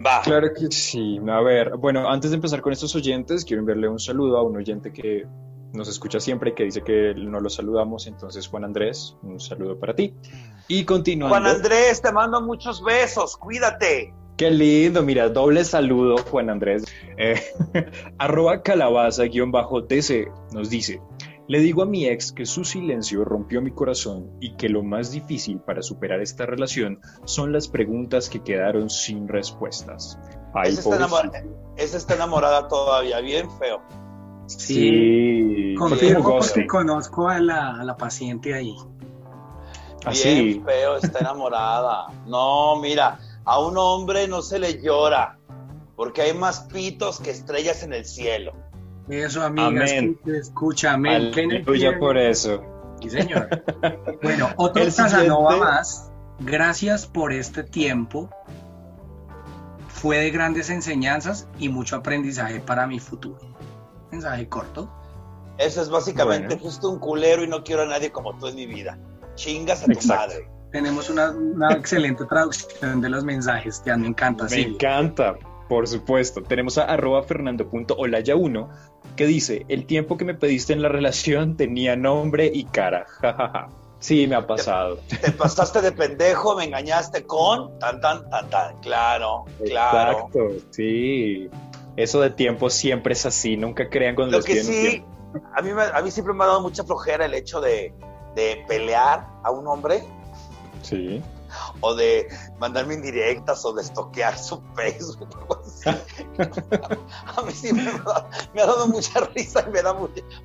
Va. 0.04 0.22
Claro 0.22 0.48
que 0.52 0.70
sí. 0.70 1.20
A 1.28 1.40
ver, 1.40 1.76
bueno, 1.76 2.08
antes 2.08 2.30
de 2.30 2.36
empezar 2.36 2.60
con 2.60 2.72
estos 2.72 2.94
oyentes, 2.94 3.44
quiero 3.44 3.60
enviarle 3.60 3.88
un 3.88 3.98
saludo 3.98 4.38
a 4.38 4.42
un 4.42 4.56
oyente 4.56 4.92
que 4.92 5.26
nos 5.72 5.88
escucha 5.88 6.20
siempre 6.20 6.50
y 6.50 6.54
que 6.54 6.64
dice 6.64 6.82
que 6.82 7.14
no 7.14 7.40
lo 7.40 7.48
saludamos. 7.48 8.06
Entonces, 8.06 8.46
Juan 8.48 8.64
Andrés, 8.64 9.16
un 9.22 9.40
saludo 9.40 9.78
para 9.78 9.94
ti. 9.94 10.14
Y 10.68 10.84
continuando. 10.84 11.34
Juan 11.34 11.46
Andrés, 11.46 12.02
te 12.02 12.12
mando 12.12 12.40
muchos 12.40 12.82
besos, 12.82 13.36
cuídate. 13.36 14.14
Qué 14.36 14.50
lindo, 14.50 15.02
mira, 15.02 15.28
doble 15.28 15.64
saludo, 15.64 16.16
Juan 16.30 16.50
Andrés. 16.50 16.84
Eh, 17.16 17.40
arroba 18.18 18.62
calabaza-dc 18.62 20.32
nos 20.52 20.70
dice, 20.70 21.00
le 21.52 21.60
digo 21.60 21.82
a 21.82 21.84
mi 21.84 22.06
ex 22.06 22.32
que 22.32 22.46
su 22.46 22.64
silencio 22.64 23.26
rompió 23.26 23.60
mi 23.60 23.72
corazón 23.72 24.30
y 24.40 24.56
que 24.56 24.70
lo 24.70 24.82
más 24.82 25.10
difícil 25.10 25.60
para 25.60 25.82
superar 25.82 26.22
esta 26.22 26.46
relación 26.46 26.98
son 27.26 27.52
las 27.52 27.68
preguntas 27.68 28.30
que 28.30 28.42
quedaron 28.42 28.88
sin 28.88 29.28
respuestas. 29.28 30.18
Ay, 30.54 30.70
Esa 30.70 30.80
está, 30.80 30.96
enamorada, 30.96 31.44
esa 31.76 31.96
está 31.98 32.14
enamorada 32.14 32.68
todavía, 32.68 33.20
bien 33.20 33.50
feo. 33.58 33.82
Sí, 34.46 35.74
fue 35.76 35.90
Confirmo 35.90 36.38
porque 36.38 36.66
conozco 36.66 37.28
a 37.28 37.38
la, 37.38 37.72
a 37.78 37.84
la 37.84 37.98
paciente 37.98 38.54
ahí. 38.54 38.74
Así. 40.06 40.44
Bien 40.44 40.64
feo, 40.64 40.96
está 40.96 41.18
enamorada. 41.18 42.06
No, 42.24 42.80
mira, 42.80 43.18
a 43.44 43.60
un 43.60 43.76
hombre 43.76 44.26
no 44.26 44.40
se 44.40 44.58
le 44.58 44.80
llora, 44.80 45.38
porque 45.96 46.22
hay 46.22 46.32
más 46.32 46.60
pitos 46.60 47.20
que 47.20 47.30
estrellas 47.30 47.82
en 47.82 47.92
el 47.92 48.06
cielo. 48.06 48.54
Eso, 49.08 49.42
amigas, 49.42 49.90
Amén. 49.90 50.18
que 50.24 50.36
escucha, 50.38 50.92
amén. 50.92 51.32
Aleluya 51.32 51.98
por 51.98 52.16
eso. 52.16 52.62
Sí, 53.00 53.10
señor. 53.10 53.48
Bueno, 54.22 54.48
otro 54.56 54.82
El 54.82 54.94
Casanova 54.94 55.50
siguiente. 55.52 55.58
más. 55.72 56.12
Gracias 56.40 57.06
por 57.06 57.32
este 57.32 57.64
tiempo. 57.64 58.30
Fue 59.88 60.18
de 60.18 60.30
grandes 60.30 60.70
enseñanzas 60.70 61.48
y 61.58 61.68
mucho 61.68 61.96
aprendizaje 61.96 62.60
para 62.60 62.86
mi 62.86 62.98
futuro. 62.98 63.38
Mensaje 64.10 64.48
corto. 64.48 64.90
Eso 65.58 65.82
es 65.82 65.88
básicamente 65.90 66.48
Bueno. 66.54 66.62
justo 66.62 66.90
un 66.90 66.98
culero 66.98 67.44
y 67.44 67.48
no 67.48 67.62
quiero 67.62 67.82
a 67.82 67.86
nadie 67.86 68.10
como 68.10 68.36
tú 68.38 68.46
en 68.48 68.56
mi 68.56 68.66
vida. 68.66 68.98
Chingas 69.34 69.82
a 69.82 69.86
tu 69.86 69.92
Exacto. 69.92 70.14
madre. 70.34 70.48
Tenemos 70.72 71.10
una, 71.10 71.30
una 71.30 71.72
excelente 71.72 72.24
traducción 72.24 73.00
de 73.00 73.08
los 73.10 73.24
mensajes. 73.24 73.82
Ya 73.84 73.96
me 73.96 74.08
encanta. 74.08 74.46
Me 74.50 74.60
encanta, 74.62 75.34
por 75.72 75.88
supuesto. 75.88 76.42
Tenemos 76.42 76.76
a 76.76 76.84
arroba 76.84 77.22
fernando.olaya1 77.22 78.68
que 79.16 79.26
dice, 79.26 79.64
el 79.68 79.86
tiempo 79.86 80.18
que 80.18 80.24
me 80.26 80.34
pediste 80.34 80.74
en 80.74 80.82
la 80.82 80.88
relación 80.90 81.56
tenía 81.56 81.96
nombre 81.96 82.50
y 82.52 82.64
cara. 82.64 83.06
jajaja. 83.20 83.68
Sí, 83.98 84.26
me 84.26 84.34
ha 84.34 84.46
pasado. 84.46 84.98
Te 85.08 85.30
pasaste 85.30 85.80
de 85.80 85.92
pendejo, 85.92 86.56
me 86.56 86.64
engañaste 86.64 87.24
con 87.24 87.78
tan 87.78 88.00
tan 88.02 88.28
tan 88.28 88.50
tan. 88.50 88.76
Claro, 88.80 89.44
claro. 89.64 90.10
Exacto, 90.12 90.48
sí. 90.70 91.48
Eso 91.96 92.20
de 92.20 92.30
tiempo 92.30 92.68
siempre 92.68 93.14
es 93.14 93.24
así, 93.24 93.56
nunca 93.56 93.88
crean 93.88 94.14
cuando 94.14 94.32
Lo 94.32 94.38
les 94.38 94.46
que 94.46 94.52
piden 94.54 94.66
sí, 94.66 94.90
tiempo. 94.90 95.08
a 95.56 95.62
mí, 95.62 95.72
me- 95.72 95.82
a 95.84 96.02
mí 96.02 96.10
siempre 96.10 96.34
me 96.34 96.44
ha 96.44 96.48
dado 96.48 96.60
mucha 96.60 96.84
flojera 96.84 97.24
el 97.26 97.32
hecho 97.34 97.60
de, 97.62 97.94
de 98.34 98.62
pelear 98.68 99.26
a 99.42 99.50
un 99.50 99.66
hombre 99.68 100.02
Sí. 100.82 101.22
o 101.80 101.94
de 101.94 102.26
mandarme 102.58 102.94
indirectas 102.94 103.64
o 103.66 103.72
de 103.74 103.82
estoquear 103.82 104.36
su 104.38 104.60
Facebook. 104.74 105.28
A 107.36 107.42
mí 107.42 107.52
sí 107.52 107.72
me 107.72 107.82
ha, 107.82 107.92
dado, 107.98 108.28
me 108.54 108.62
ha 108.62 108.66
dado 108.66 108.86
mucha 108.88 109.20
risa 109.34 109.64
y 109.66 109.70
me 109.70 109.82
da 109.82 109.94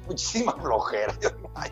muchísima 0.08 0.54
flojera. 0.54 1.13
Yo, 1.21 1.30
ay, 1.56 1.71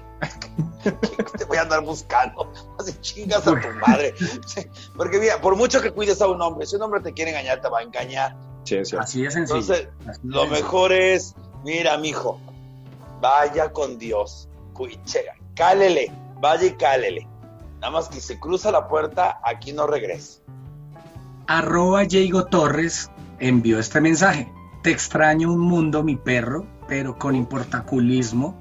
¿qué 0.84 0.92
te 1.38 1.46
voy 1.46 1.58
a 1.58 1.62
andar 1.62 1.82
buscando? 1.84 2.52
Así 2.80 2.94
chingas 3.02 3.48
a 3.48 3.60
tu 3.60 3.68
madre. 3.88 4.14
Sí, 4.46 4.62
Porque 4.96 5.20
mira, 5.20 5.40
por 5.42 5.56
mucho 5.56 5.82
que 5.82 5.92
cuides 5.92 6.22
a 6.22 6.28
un 6.28 6.42
hombre, 6.42 6.66
si 6.66 6.76
un 6.76 6.84
hombre 6.84 7.02
te 7.02 7.14
quiere 7.14 7.32
engañar, 7.32 7.62
te 7.62 7.70
va 7.70 7.80
a 7.80 7.84
engañar. 7.84 8.36
Sí, 8.64 8.76
es 8.78 8.90
cierto. 8.90 9.04
Así 9.04 9.22
de 9.24 9.32
sencillo. 9.32 9.60
Entonces, 9.60 9.90
Así 10.08 10.20
lo 10.24 10.42
sencillo. 10.42 10.62
mejor 10.64 10.92
es, 10.92 11.36
mira, 11.64 11.98
mijo, 11.98 12.40
vaya 13.22 13.72
con 13.72 13.98
Dios, 13.98 14.48
cuiche, 14.74 15.26
cálele, 15.56 16.12
vaya 16.40 16.66
y 16.66 16.74
cálele. 16.74 17.28
Nada 17.80 17.92
más 17.92 18.10
que 18.10 18.20
si 18.22 18.38
cruza 18.40 18.72
la 18.72 18.88
puerta, 18.88 19.40
aquí 19.44 19.74
no 19.74 19.86
regresa. 19.88 20.40
Arroba 21.48 22.04
Diego 22.06 22.46
Torres 22.46 23.12
envió 23.40 23.80
este 23.80 24.02
mensaje. 24.02 24.52
Te 24.84 24.92
extraño 24.92 25.52
un 25.52 25.60
mundo, 25.60 26.04
mi 26.04 26.16
perro, 26.16 26.66
pero 26.88 27.18
con 27.18 27.36
importaculismo. 27.36 28.56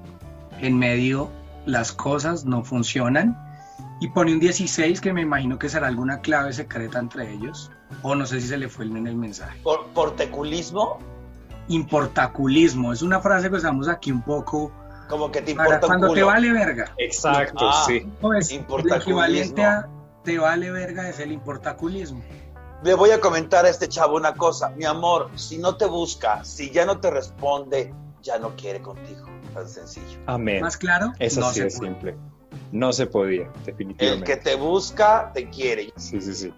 En 0.61 0.79
medio 0.79 1.31
las 1.67 1.93
cosas 1.93 2.45
no 2.45 2.65
funcionan. 2.65 3.39
Y 4.01 4.09
pone 4.09 4.33
un 4.33 4.41
16 4.41 5.01
que 5.01 5.13
me 5.13 5.23
imagino 5.23 5.59
que 5.59 5.69
será 5.69 5.87
alguna 5.87 6.21
clave 6.21 6.53
secreta 6.53 6.99
entre 6.99 7.33
ellos. 7.33 7.71
O 8.03 8.15
no 8.15 8.27
sé 8.27 8.41
si 8.41 8.49
se 8.49 8.57
le 8.59 8.69
fue 8.69 8.85
en 8.87 9.07
el 9.07 9.17
mensaje. 9.17 9.61
Por, 9.63 9.87
por 9.89 10.17
teculismo, 10.17 10.99
Importaculismo 11.69 12.93
es 12.93 13.03
una 13.03 13.21
frase 13.21 13.49
que 13.51 13.57
usamos 13.57 13.89
aquí 13.89 14.13
un 14.13 14.23
poco 14.23 14.71
como 15.09 15.31
que 15.31 15.43
te 15.43 15.55
para 15.55 15.69
importa 15.77 15.87
un 15.87 16.01
cuando 16.01 16.15
te 16.15 16.23
vale 16.23 16.53
verga. 16.53 16.93
Exacto, 16.99 17.67
Ah. 17.69 17.85
sí. 17.87 18.07
Pues, 18.21 18.51
el 18.51 18.57
Importaculismo. 18.59 19.03
equivalente 19.23 19.65
a 19.65 19.89
te 20.25 20.39
vale 20.39 20.71
verga 20.71 21.09
es 21.09 21.19
el 21.21 21.33
importaculismo. 21.33 22.23
Le 22.83 22.95
voy 22.95 23.11
a 23.11 23.21
comentar 23.21 23.65
a 23.65 23.69
este 23.71 23.89
chavo 23.89 24.17
una 24.17 24.35
cosa. 24.35 24.69
Mi 24.71 24.85
amor, 24.85 25.31
si 25.37 25.59
no 25.59 25.77
te 25.77 25.87
busca, 25.87 26.45
si 26.45 26.71
ya 26.71 26.85
no 26.85 27.01
te 27.01 27.11
responde, 27.11 27.95
ya 28.23 28.39
no 28.39 28.55
quiere 28.57 28.81
contigo. 28.83 29.27
Tan 29.55 29.69
sencillo. 29.69 30.19
Amén. 30.27 30.61
Más 30.61 30.77
claro, 30.77 31.13
Es 31.19 31.37
no 31.39 31.51
se 31.53 31.65
de 31.65 31.71
puede. 31.71 31.89
simple. 31.93 32.17
No 32.73 32.93
se 32.93 33.07
podía, 33.07 33.45
El 33.47 33.65
definitivamente. 33.65 34.25
que 34.25 34.37
te 34.37 34.57
busca, 34.57 35.31
te 35.33 35.49
quiere. 35.49 35.93
Sí, 35.97 36.21
sí, 36.21 36.35
sí. 36.35 36.55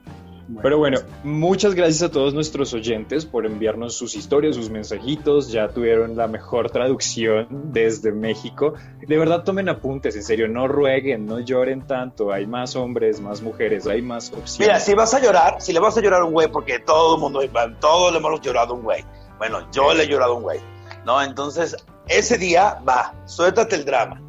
Bueno, 0.49 0.61
Pero 0.63 0.79
bueno, 0.79 0.99
muchas 1.25 1.75
gracias 1.75 2.03
a 2.03 2.11
todos 2.11 2.33
nuestros 2.33 2.73
oyentes 2.73 3.27
por 3.27 3.47
enviarnos 3.47 3.97
sus 3.97 4.15
historias, 4.15 4.55
sus 4.55 4.71
mensajitos. 4.71 5.51
Ya 5.51 5.69
tuvieron 5.69 6.17
la 6.17 6.29
mejor 6.29 6.71
traducción 6.71 7.49
desde 7.73 8.13
México. 8.13 8.75
De 9.07 9.19
verdad, 9.19 9.43
tomen 9.43 9.69
apuntes, 9.69 10.15
en 10.15 10.23
serio, 10.23 10.47
no 10.47 10.69
rueguen, 10.69 11.27
no 11.27 11.41
lloren 11.41 11.87
tanto. 11.87 12.33
Hay 12.33 12.47
más 12.47 12.77
hombres, 12.77 13.21
más 13.21 13.43
mujeres, 13.43 13.89
hay 13.89 14.03
más 14.03 14.29
opciones. 14.29 14.61
Mira, 14.61 14.79
si 14.79 14.95
vas 14.95 15.15
a 15.15 15.21
llorar, 15.21 15.61
si 15.61 15.73
le 15.73 15.81
vas 15.81 15.97
a 15.99 16.01
llorar 16.01 16.23
a 16.23 16.25
un 16.25 16.33
güey, 16.33 16.49
porque 16.49 16.79
todo 16.79 17.17
el 17.17 17.21
mundo, 17.21 17.41
todos 17.81 18.13
le 18.13 18.19
hemos 18.19 18.41
llorado 18.41 18.75
a 18.75 18.77
un 18.77 18.83
güey. 18.83 19.05
Bueno, 19.39 19.69
yo 19.73 19.93
le 19.95 20.05
he 20.05 20.07
llorado 20.07 20.35
a 20.35 20.37
un 20.37 20.43
güey. 20.43 20.61
¿No? 21.05 21.21
Entonces, 21.23 21.77
ese 22.09 22.39
día, 22.39 22.81
va, 22.89 23.15
suéltate 23.25 23.75
el 23.75 23.85
drama. 23.85 24.21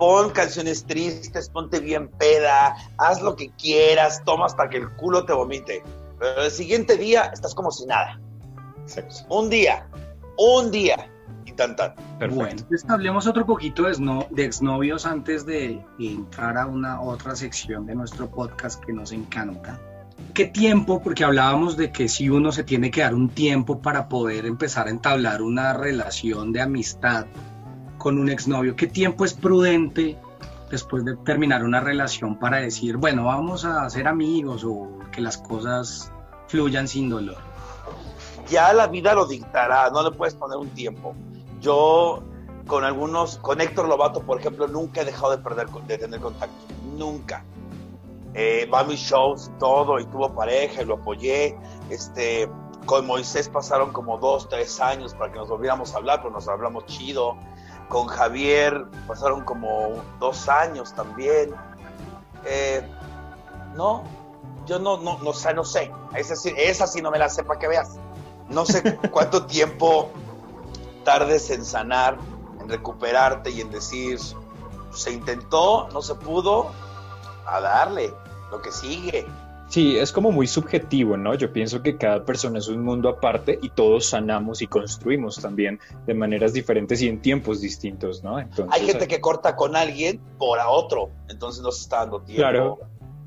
Pon 0.00 0.30
canciones 0.30 0.86
tristes, 0.86 1.50
ponte 1.50 1.78
bien 1.78 2.08
peda, 2.08 2.74
haz 2.96 3.20
lo 3.20 3.36
que 3.36 3.50
quieras, 3.50 4.22
toma 4.24 4.46
hasta 4.46 4.70
que 4.70 4.78
el 4.78 4.88
culo 4.96 5.26
te 5.26 5.34
vomite. 5.34 5.82
Pero 6.18 6.42
el 6.42 6.50
siguiente 6.50 6.96
día 6.96 7.24
estás 7.32 7.54
como 7.54 7.70
si 7.70 7.84
nada. 7.84 8.18
Exacto. 8.82 9.14
Un 9.28 9.50
día, 9.50 9.86
un 10.38 10.70
día 10.70 11.06
y 11.44 11.52
tan 11.52 11.76
tan. 11.76 11.94
Perfecto. 12.18 12.34
Bueno, 12.34 12.50
entonces 12.62 12.88
hablemos 12.88 13.26
otro 13.26 13.44
poquito 13.44 13.82
de, 13.82 13.92
esno- 13.92 14.26
de 14.30 14.46
exnovios 14.46 15.04
antes 15.04 15.44
de 15.44 15.84
entrar 15.98 16.56
a 16.56 16.64
una 16.66 17.02
otra 17.02 17.36
sección 17.36 17.84
de 17.84 17.94
nuestro 17.94 18.30
podcast 18.30 18.82
que 18.82 18.94
nos 18.94 19.12
encanta. 19.12 19.78
¿Qué 20.32 20.46
tiempo? 20.46 21.02
Porque 21.02 21.24
hablábamos 21.24 21.76
de 21.76 21.92
que 21.92 22.08
si 22.08 22.30
uno 22.30 22.52
se 22.52 22.64
tiene 22.64 22.90
que 22.90 23.02
dar 23.02 23.14
un 23.14 23.28
tiempo 23.28 23.82
para 23.82 24.08
poder 24.08 24.46
empezar 24.46 24.86
a 24.86 24.90
entablar 24.90 25.42
una 25.42 25.74
relación 25.74 26.52
de 26.52 26.62
amistad 26.62 27.26
con 28.00 28.18
un 28.18 28.28
exnovio, 28.28 28.74
¿qué 28.74 28.88
tiempo 28.88 29.24
es 29.24 29.34
prudente 29.34 30.18
después 30.70 31.04
de 31.04 31.16
terminar 31.18 31.64
una 31.64 31.78
relación 31.78 32.38
para 32.38 32.56
decir, 32.56 32.96
bueno, 32.96 33.26
vamos 33.26 33.64
a 33.64 33.88
ser 33.90 34.08
amigos 34.08 34.64
o 34.64 34.98
que 35.12 35.20
las 35.20 35.38
cosas 35.38 36.10
fluyan 36.48 36.88
sin 36.88 37.08
dolor? 37.10 37.36
ya 38.50 38.72
la 38.72 38.88
vida 38.88 39.14
lo 39.14 39.26
dictará, 39.26 39.90
no 39.90 40.02
le 40.02 40.10
puedes 40.10 40.34
poner 40.34 40.58
un 40.58 40.68
tiempo. 40.70 41.14
Yo 41.60 42.22
con 42.66 42.84
algunos, 42.84 43.38
con 43.38 43.60
Héctor 43.60 43.88
Lobato, 43.88 44.20
por 44.22 44.40
ejemplo, 44.40 44.66
nunca 44.66 45.02
he 45.02 45.04
dejado 45.04 45.36
de 45.36 45.38
perder, 45.38 45.68
de 45.68 45.98
tener 45.98 46.20
contacto, 46.20 46.56
nunca. 46.96 47.44
Eh, 48.34 48.68
va 48.72 48.80
a 48.80 48.84
mis 48.84 49.00
shows 49.00 49.50
todo, 49.58 49.98
y 49.98 50.04
tuvo 50.06 50.34
pareja 50.34 50.82
y 50.82 50.84
lo 50.84 50.94
apoyé. 50.94 51.56
Este, 51.88 52.48
con 52.86 53.06
Moisés 53.06 53.48
pasaron 53.48 53.92
como 53.92 54.18
dos, 54.18 54.48
tres 54.48 54.80
años 54.80 55.14
para 55.14 55.32
que 55.32 55.38
nos 55.38 55.48
volviéramos 55.48 55.94
a 55.94 55.98
hablar, 55.98 56.20
pero 56.20 56.30
nos 56.32 56.48
hablamos 56.48 56.86
chido. 56.86 57.36
Con 57.90 58.06
Javier 58.06 58.86
pasaron 59.08 59.42
como 59.42 60.02
dos 60.20 60.48
años 60.48 60.94
también. 60.94 61.52
Eh, 62.44 62.88
no, 63.74 64.04
yo 64.64 64.78
no, 64.78 64.96
no, 64.96 65.18
no, 65.18 65.32
sé, 65.32 65.52
no 65.52 65.64
sé. 65.64 65.92
Esa 66.14 66.36
sí, 66.36 66.54
esa 66.56 66.86
sí 66.86 67.02
no 67.02 67.10
me 67.10 67.18
la 67.18 67.28
sé 67.28 67.42
para 67.42 67.58
que 67.58 67.66
veas. 67.66 67.98
No 68.48 68.64
sé 68.64 68.96
cuánto 69.10 69.44
tiempo 69.44 70.08
tardes 71.04 71.50
en 71.50 71.64
sanar, 71.64 72.16
en 72.60 72.68
recuperarte 72.68 73.50
y 73.50 73.60
en 73.60 73.72
decir, 73.72 74.20
se 74.92 75.10
intentó, 75.10 75.88
no 75.92 76.00
se 76.00 76.14
pudo, 76.14 76.70
a 77.44 77.60
darle, 77.60 78.14
lo 78.52 78.62
que 78.62 78.70
sigue. 78.70 79.26
Sí, 79.70 79.96
es 79.96 80.10
como 80.10 80.32
muy 80.32 80.48
subjetivo, 80.48 81.16
¿no? 81.16 81.34
Yo 81.36 81.52
pienso 81.52 81.80
que 81.80 81.96
cada 81.96 82.24
persona 82.24 82.58
es 82.58 82.66
un 82.66 82.82
mundo 82.82 83.08
aparte 83.08 83.56
y 83.62 83.70
todos 83.70 84.04
sanamos 84.06 84.62
y 84.62 84.66
construimos 84.66 85.36
también 85.40 85.78
de 86.06 86.12
maneras 86.14 86.52
diferentes 86.52 87.00
y 87.02 87.08
en 87.08 87.22
tiempos 87.22 87.60
distintos, 87.60 88.24
¿no? 88.24 88.40
Entonces, 88.40 88.66
Hay 88.70 88.84
gente 88.84 89.06
que 89.06 89.20
corta 89.20 89.54
con 89.54 89.76
alguien 89.76 90.20
por 90.38 90.58
a 90.58 90.68
otro, 90.68 91.10
entonces 91.28 91.62
no 91.62 91.70
se 91.70 91.82
está 91.82 91.98
dando 91.98 92.20
tiempo. 92.20 92.40
Claro. 92.42 92.78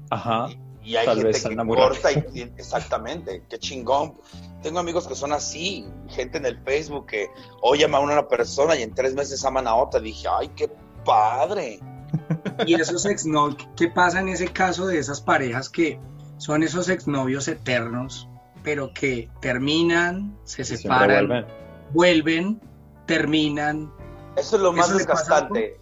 Ajá. 0.10 0.48
Y, 0.84 0.92
y 0.92 0.96
hay 0.98 1.06
Tal 1.06 1.16
gente 1.16 1.32
vez 1.32 1.48
que 1.48 1.56
corta 1.56 2.12
y, 2.12 2.26
y- 2.34 2.42
exactamente, 2.58 3.44
qué 3.50 3.58
chingón. 3.58 4.16
Tengo 4.62 4.80
amigos 4.80 5.08
que 5.08 5.16
son 5.16 5.32
así, 5.32 5.86
gente 6.10 6.40
en 6.40 6.46
el 6.46 6.60
Facebook 6.64 7.06
que 7.06 7.28
hoy 7.62 7.84
aman 7.84 8.02
a 8.02 8.04
una 8.16 8.28
persona 8.28 8.76
y 8.76 8.82
en 8.84 8.94
tres 8.94 9.14
meses 9.16 9.46
aman 9.46 9.66
a 9.66 9.76
otra. 9.76 10.02
Dije, 10.02 10.28
ay, 10.30 10.50
qué 10.58 10.70
padre. 11.06 11.80
Y 12.68 12.76
esos 12.76 13.06
exnovios, 13.06 13.66
¿qué 13.76 13.88
pasa 13.88 14.20
en 14.20 14.28
ese 14.30 14.48
caso 14.48 14.86
de 14.86 15.00
esas 15.00 15.20
parejas 15.22 15.70
que 15.70 16.00
son 16.44 16.62
esos 16.62 16.90
exnovios 16.90 17.48
eternos, 17.48 18.28
pero 18.64 18.94
que 18.94 19.30
terminan, 19.40 20.38
se 20.44 20.66
separan, 20.66 21.28
vuelven. 21.30 21.46
vuelven, 21.94 22.62
terminan? 23.06 23.90
Eso 24.36 24.58
es 24.58 24.62
lo 24.62 24.74
más 24.74 24.90
¿Eso 24.90 24.98
les 24.98 25.08
pasa 25.08 25.22
desgastante. 25.24 25.80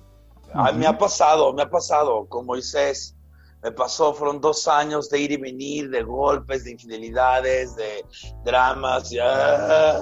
A 0.53 0.71
mí 0.71 0.77
me 0.77 0.85
ha 0.85 0.95
pasado, 0.99 1.51
me 1.53 1.63
ha 1.63 1.69
pasado 1.69 2.27
con 2.27 2.45
Moisés. 2.45 3.15
Me 3.63 3.71
pasó, 3.71 4.13
fueron 4.13 4.39
dos 4.39 4.67
años 4.67 5.09
de 5.09 5.19
ir 5.19 5.31
y 5.31 5.37
venir, 5.37 5.89
de 5.89 6.03
golpes, 6.03 6.63
de 6.65 6.71
infidelidades, 6.73 7.75
de 7.75 8.05
dramas. 8.45 9.11
y, 9.11 9.17
ah, 9.19 9.99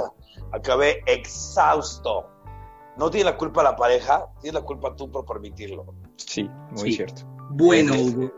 acabé 0.52 1.02
exhausto. 1.06 2.28
No 2.98 3.10
tiene 3.10 3.32
la 3.32 3.38
culpa 3.38 3.63
la 3.63 3.78
pareja, 3.78 4.26
tiene 4.41 4.60
la 4.60 4.65
culpa 4.65 4.93
tú 4.93 5.10
por 5.10 5.26
permitirlo. 5.26 5.86
Sí, 6.17 6.50
muy 6.72 6.89
Sí. 6.91 6.98
cierto. 6.98 7.22
Bueno. 7.52 7.93
Hugo, 7.95 8.30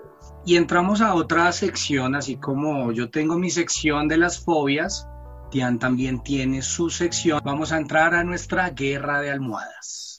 y 0.45 0.56
entramos 0.56 1.01
a 1.01 1.13
otra 1.13 1.51
sección, 1.51 2.15
así 2.15 2.38
como 2.38 2.91
yo 2.91 3.10
tengo 3.10 3.38
mi 3.38 3.49
sección 3.49 4.08
de 4.08 4.17
las 4.17 4.43
fobias, 4.43 5.08
Tian 5.51 5.80
también 5.80 6.23
tiene 6.23 6.62
su 6.62 6.89
sección. 6.89 7.41
Vamos 7.43 7.71
a 7.71 7.77
entrar 7.77 8.15
a 8.15 8.23
nuestra 8.23 8.69
guerra 8.69 9.21
de 9.21 9.32
almohadas. 9.32 10.12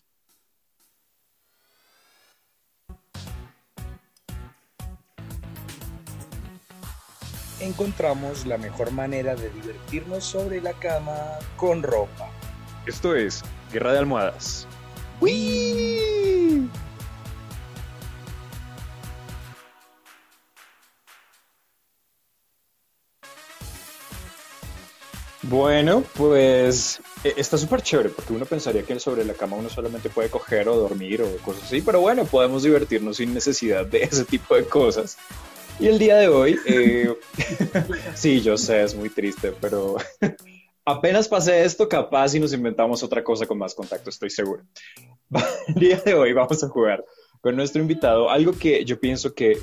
encontramos 7.63 8.45
la 8.47 8.59
mejor 8.59 8.93
manera 8.93 9.35
de 9.35 9.51
divertirnos 9.51 10.25
sobre 10.25 10.61
la 10.61 10.73
cama 10.75 11.15
con 11.57 11.83
ropa. 11.83 12.29
Esto 12.87 13.15
es 13.15 13.43
Guerra 13.73 13.93
de 13.93 13.99
Almohadas. 14.01 14.67
Bueno, 25.53 26.03
pues 26.17 27.03
eh, 27.25 27.35
está 27.37 27.59
súper 27.59 27.83
chévere 27.83 28.09
porque 28.09 28.33
uno 28.33 28.47
pensaría 28.47 28.85
que 28.85 28.99
sobre 28.99 29.23
la 29.23 29.35
cama 29.35 29.59
uno 29.59 29.69
solamente 29.69 30.09
puede 30.09 30.31
coger 30.31 30.67
o 30.67 30.77
dormir 30.77 31.21
o 31.21 31.37
cosas 31.45 31.65
así, 31.65 31.83
pero 31.83 32.01
bueno, 32.01 32.25
podemos 32.25 32.63
divertirnos 32.63 33.19
sin 33.19 33.35
necesidad 33.35 33.85
de 33.85 34.03
ese 34.05 34.25
tipo 34.25 34.57
de 34.57 34.65
cosas. 34.65 35.19
Y 35.79 35.89
el 35.89 35.99
día 35.99 36.17
de 36.17 36.29
hoy, 36.29 36.59
eh, 36.65 37.15
sí, 38.15 38.41
yo 38.41 38.57
sé, 38.57 38.83
es 38.83 38.95
muy 38.95 39.11
triste, 39.11 39.53
pero 39.61 39.97
apenas 40.87 41.29
pasé 41.29 41.67
esto, 41.67 41.87
capaz 41.87 42.35
y 42.35 42.41
nos 42.41 42.55
inventamos 42.55 43.03
otra 43.03 43.23
cosa 43.23 43.45
con 43.45 43.59
más 43.59 43.75
contacto, 43.75 44.09
estoy 44.09 44.31
seguro. 44.31 44.63
El 45.69 45.75
día 45.75 46.01
de 46.03 46.15
hoy 46.15 46.33
vamos 46.33 46.65
a 46.65 46.69
jugar 46.69 47.05
con 47.43 47.57
nuestro 47.57 47.83
invitado 47.83 48.31
algo 48.31 48.53
que 48.53 48.87
yo 48.87 48.99
pienso 48.99 49.35
que 49.35 49.59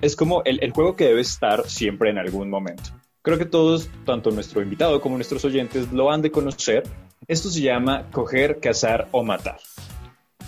es 0.00 0.16
como 0.16 0.42
el 0.44 0.70
juego 0.70 0.96
que 0.96 1.04
debe 1.04 1.20
estar 1.20 1.68
siempre 1.68 2.08
en 2.08 2.16
algún 2.16 2.48
momento. 2.48 2.99
Creo 3.22 3.36
que 3.36 3.44
todos, 3.44 3.90
tanto 4.06 4.30
nuestro 4.30 4.62
invitado 4.62 5.02
como 5.02 5.16
nuestros 5.16 5.44
oyentes, 5.44 5.92
lo 5.92 6.10
han 6.10 6.22
de 6.22 6.30
conocer. 6.30 6.84
Esto 7.28 7.50
se 7.50 7.60
llama 7.60 8.08
coger, 8.10 8.60
cazar 8.60 9.08
o 9.12 9.22
matar. 9.22 9.58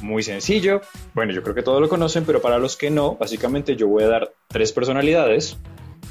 Muy 0.00 0.22
sencillo. 0.22 0.80
Bueno, 1.12 1.32
yo 1.32 1.42
creo 1.42 1.54
que 1.54 1.62
todos 1.62 1.82
lo 1.82 1.90
conocen, 1.90 2.24
pero 2.24 2.40
para 2.40 2.58
los 2.58 2.78
que 2.78 2.90
no, 2.90 3.16
básicamente 3.16 3.76
yo 3.76 3.88
voy 3.88 4.04
a 4.04 4.08
dar 4.08 4.32
tres 4.48 4.72
personalidades, 4.72 5.58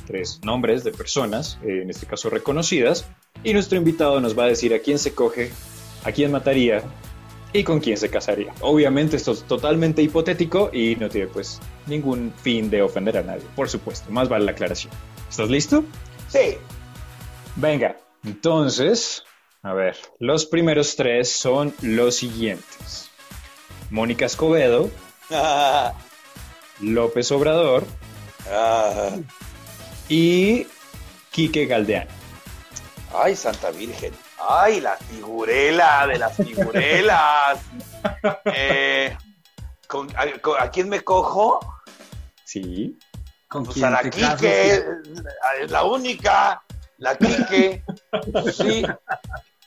tres 0.05 0.39
nombres 0.43 0.83
de 0.83 0.91
personas, 0.91 1.57
eh, 1.63 1.81
en 1.81 1.89
este 1.89 2.05
caso 2.05 2.29
reconocidas, 2.29 3.09
y 3.43 3.53
nuestro 3.53 3.79
invitado 3.79 4.21
nos 4.21 4.37
va 4.37 4.43
a 4.43 4.47
decir 4.47 4.71
a 4.75 4.79
quién 4.79 4.99
se 4.99 5.15
coge, 5.15 5.51
a 6.03 6.11
quién 6.11 6.31
mataría 6.31 6.83
y 7.53 7.63
con 7.63 7.79
quién 7.79 7.97
se 7.97 8.09
casaría. 8.09 8.53
Obviamente 8.61 9.17
esto 9.17 9.31
es 9.31 9.43
totalmente 9.43 10.03
hipotético 10.03 10.69
y 10.71 10.95
no 10.95 11.09
tiene 11.09 11.25
pues 11.25 11.59
ningún 11.87 12.31
fin 12.43 12.69
de 12.69 12.83
ofender 12.83 13.17
a 13.17 13.23
nadie, 13.23 13.43
por 13.55 13.67
supuesto, 13.67 14.11
más 14.11 14.29
vale 14.29 14.45
la 14.45 14.51
aclaración. 14.51 14.93
¿Estás 15.27 15.49
listo? 15.49 15.83
Sí, 16.31 16.57
Venga, 17.57 17.97
entonces, 18.23 19.23
a 19.61 19.73
ver, 19.73 19.97
los 20.19 20.45
primeros 20.45 20.95
tres 20.95 21.31
son 21.31 21.75
los 21.81 22.15
siguientes. 22.15 23.09
Mónica 23.89 24.25
Escobedo, 24.25 24.89
Ah, 25.29 25.93
López 26.79 27.31
Obrador 27.31 27.83
ah. 28.49 29.09
y 30.07 30.65
Quique 31.31 31.65
Galdeano. 31.65 32.09
Ay, 33.13 33.35
Santa 33.35 33.71
Virgen. 33.71 34.13
Ay, 34.39 34.79
la 34.79 34.95
figurela 34.95 36.07
de 36.07 36.17
las 36.17 36.35
figurelas. 36.37 37.59
Eh, 38.45 39.15
¿con- 39.87 40.09
a, 40.17 40.31
con- 40.41 40.59
a 40.59 40.69
quién 40.71 40.89
me 40.89 41.01
cojo? 41.01 41.59
Sí, 42.43 42.97
¿Con 43.51 43.65
Pues 43.65 43.73
quién 43.75 43.87
a 43.87 43.89
la? 43.91 44.09
Quique, 44.09 44.81
es 45.61 45.69
la 45.69 45.83
única, 45.83 46.63
la 46.99 47.17
Quique. 47.17 47.83
Sí. 48.53 48.83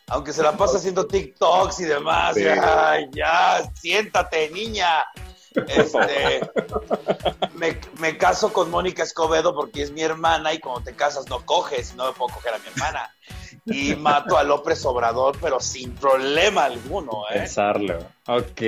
Aunque 0.07 0.33
se 0.33 0.43
la 0.43 0.57
pasa 0.57 0.79
haciendo 0.79 1.07
TikToks 1.07 1.81
y 1.81 1.85
demás. 1.85 2.35
Sí. 2.35 2.47
Ay, 2.47 3.11
ya, 3.13 3.63
siéntate, 3.75 4.49
niña. 4.49 5.05
Este, 5.69 6.41
me, 7.55 7.79
me 8.01 8.19
caso 8.19 8.53
con 8.53 8.71
Mónica 8.71 9.03
Escobedo 9.03 9.55
porque 9.55 9.83
es 9.83 9.93
mi 9.93 10.03
hermana 10.03 10.53
y 10.53 10.59
cuando 10.61 10.83
te 10.83 10.97
casas 10.97 11.29
no 11.29 11.45
coges, 11.45 11.95
no 11.95 12.07
me 12.07 12.13
puedo 12.13 12.35
coger 12.35 12.55
a 12.55 12.59
mi 12.59 12.69
hermana. 12.69 13.15
Y 13.67 13.95
mato 13.97 14.37
a 14.37 14.45
López 14.45 14.85
Obrador, 14.85 15.37
pero 15.41 15.61
sin 15.61 15.95
problema 15.95 16.65
alguno, 16.65 17.25
¿eh? 17.31 17.41
Pensarlo. 17.41 17.99
Ok, 18.27 18.61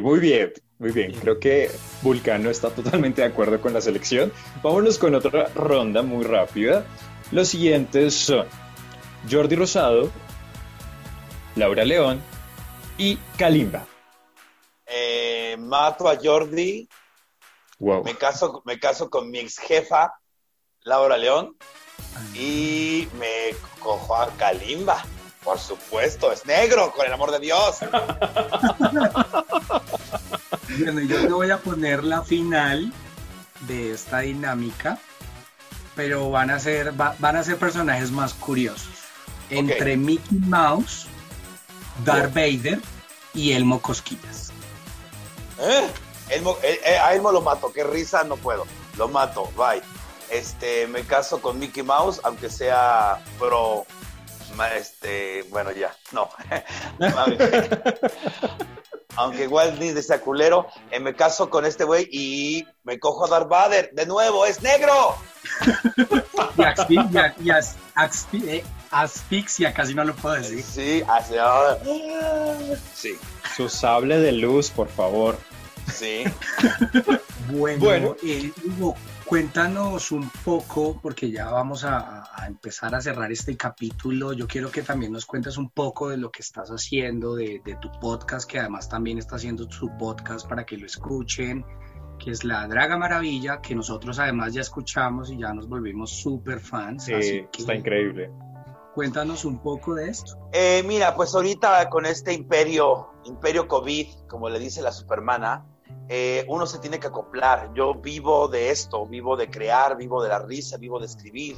muy 0.00 0.18
bien, 0.18 0.52
muy 0.78 0.92
bien. 0.92 1.12
Creo 1.12 1.38
que 1.40 1.70
Vulcano 2.02 2.50
está 2.50 2.70
totalmente 2.70 3.22
de 3.22 3.28
acuerdo 3.28 3.60
con 3.60 3.72
la 3.72 3.80
selección. 3.80 4.32
Vámonos 4.62 4.98
con 4.98 5.14
otra 5.14 5.48
ronda 5.54 6.02
muy 6.02 6.24
rápida. 6.24 6.84
Los 7.32 7.48
siguientes 7.48 8.14
son 8.14 8.46
Jordi 9.30 9.56
Rosado, 9.56 10.10
Laura 11.56 11.84
León 11.84 12.20
y 12.98 13.16
Kalimba. 13.38 13.86
Eh, 14.86 15.56
mato 15.58 16.08
a 16.08 16.16
Jordi, 16.22 16.88
Wow. 17.78 18.04
me 18.04 18.14
caso, 18.14 18.62
me 18.64 18.78
caso 18.78 19.10
con 19.10 19.30
mi 19.30 19.38
ex 19.40 19.58
jefa, 19.58 20.14
Laura 20.82 21.16
León, 21.18 21.56
y 22.34 23.08
me 23.18 23.54
cojo 23.80 24.16
a 24.16 24.30
Kalimba. 24.36 25.04
Por 25.42 25.58
supuesto, 25.58 26.32
es 26.32 26.44
negro, 26.46 26.92
con 26.92 27.06
el 27.06 27.12
amor 27.12 27.30
de 27.32 27.38
Dios. 27.40 27.78
Bueno, 30.78 31.00
yo 31.00 31.20
te 31.20 31.28
voy 31.32 31.50
a 31.50 31.58
poner 31.58 32.02
la 32.04 32.22
final 32.22 32.92
de 33.68 33.92
esta 33.92 34.20
dinámica, 34.20 34.98
pero 35.94 36.30
van 36.30 36.50
a 36.50 36.58
ser, 36.58 36.98
va- 37.00 37.14
van 37.18 37.36
a 37.36 37.42
ser 37.44 37.56
personajes 37.56 38.10
más 38.10 38.34
curiosos. 38.34 38.88
Entre 39.50 39.96
Mickey 39.96 40.38
Mouse, 40.40 41.06
Darth 42.04 42.34
Vader 42.34 42.80
y 43.32 43.52
Elmo 43.52 43.80
Cosquillas. 43.80 44.52
¿Eh? 45.60 45.86
Elmo- 46.30 46.58
eh, 46.62 46.80
eh, 46.84 46.98
a 46.98 47.14
Elmo 47.14 47.30
lo 47.32 47.40
mato, 47.42 47.72
qué 47.72 47.84
risa, 47.84 48.24
no 48.24 48.36
puedo. 48.36 48.66
Lo 48.98 49.08
mato, 49.08 49.50
bye. 49.56 49.82
Este, 50.30 50.88
me 50.88 51.02
caso 51.02 51.40
con 51.40 51.58
Mickey 51.60 51.84
Mouse, 51.84 52.20
aunque 52.24 52.50
sea 52.50 53.22
pro. 53.38 53.86
Este, 54.76 55.42
bueno, 55.50 55.72
ya, 55.72 55.94
no. 56.12 56.30
aunque 59.16 59.46
Walt 59.48 59.78
Disney 59.78 60.02
sea 60.02 60.20
culero, 60.20 60.66
eh, 60.90 61.00
me 61.00 61.14
caso 61.14 61.48
con 61.48 61.64
este 61.64 61.84
güey 61.84 62.08
y 62.10 62.66
me 62.84 62.98
cojo 62.98 63.26
a 63.26 63.28
Darth 63.28 63.48
Vader. 63.48 63.90
De 63.92 64.06
nuevo, 64.06 64.44
es 64.46 64.62
negro. 64.62 65.16
Y, 66.56 66.60
asfi- 66.62 67.34
y 67.42 67.50
as- 67.50 67.76
asfi- 67.94 68.48
eh, 68.48 68.64
asfixia, 68.90 69.72
casi 69.72 69.94
no 69.94 70.04
lo 70.04 70.14
puedo 70.14 70.34
decir. 70.36 70.62
Sí, 70.62 71.02
ahora. 71.40 71.78
Sí, 72.94 73.16
Su 73.56 73.68
sable 73.68 74.18
de 74.18 74.32
luz, 74.32 74.70
por 74.70 74.88
favor. 74.88 75.38
sí. 75.92 76.24
Bueno, 77.48 77.78
Bueno. 77.84 78.16
eh, 78.24 78.50
Hugo, 78.64 78.96
cuéntanos 79.26 80.12
un 80.12 80.30
poco, 80.44 80.98
porque 81.02 81.30
ya 81.30 81.50
vamos 81.50 81.84
a, 81.84 82.22
empezar 82.46 82.94
a 82.94 83.00
cerrar 83.00 83.30
este 83.32 83.56
capítulo. 83.56 84.32
Yo 84.32 84.46
quiero 84.46 84.70
que 84.70 84.82
también 84.82 85.12
nos 85.12 85.26
cuentes 85.26 85.56
un 85.56 85.70
poco 85.70 86.08
de 86.08 86.16
lo 86.16 86.30
que 86.30 86.42
estás 86.42 86.70
haciendo, 86.70 87.34
de, 87.34 87.60
de 87.64 87.76
tu 87.76 87.90
podcast, 88.00 88.48
que 88.48 88.60
además 88.60 88.88
también 88.88 89.18
está 89.18 89.36
haciendo 89.36 89.70
su 89.70 89.90
podcast 89.98 90.48
para 90.48 90.64
que 90.64 90.76
lo 90.76 90.86
escuchen, 90.86 91.64
que 92.18 92.30
es 92.30 92.44
La 92.44 92.66
Draga 92.68 92.96
Maravilla, 92.96 93.60
que 93.60 93.74
nosotros 93.74 94.18
además 94.20 94.54
ya 94.54 94.60
escuchamos 94.60 95.30
y 95.30 95.38
ya 95.38 95.52
nos 95.52 95.68
volvimos 95.68 96.10
súper 96.10 96.60
fans. 96.60 97.04
Sí, 97.04 97.14
así 97.14 97.46
que 97.50 97.62
está 97.62 97.74
increíble. 97.74 98.30
Cuéntanos 98.94 99.44
un 99.44 99.60
poco 99.60 99.94
de 99.94 100.08
esto. 100.08 100.38
Eh, 100.52 100.82
mira, 100.86 101.14
pues 101.16 101.34
ahorita 101.34 101.90
con 101.90 102.06
este 102.06 102.32
imperio, 102.32 103.10
imperio 103.24 103.66
COVID, 103.66 104.06
como 104.28 104.48
le 104.48 104.58
dice 104.58 104.80
la 104.80 104.92
supermana, 104.92 105.66
eh, 106.08 106.44
uno 106.48 106.66
se 106.66 106.78
tiene 106.78 107.00
que 107.00 107.08
acoplar. 107.08 107.72
Yo 107.74 107.94
vivo 107.94 108.48
de 108.48 108.70
esto, 108.70 109.06
vivo 109.06 109.36
de 109.36 109.50
crear, 109.50 109.96
vivo 109.96 110.22
de 110.22 110.28
la 110.28 110.38
risa, 110.40 110.76
vivo 110.76 110.98
de 110.98 111.06
escribir. 111.06 111.56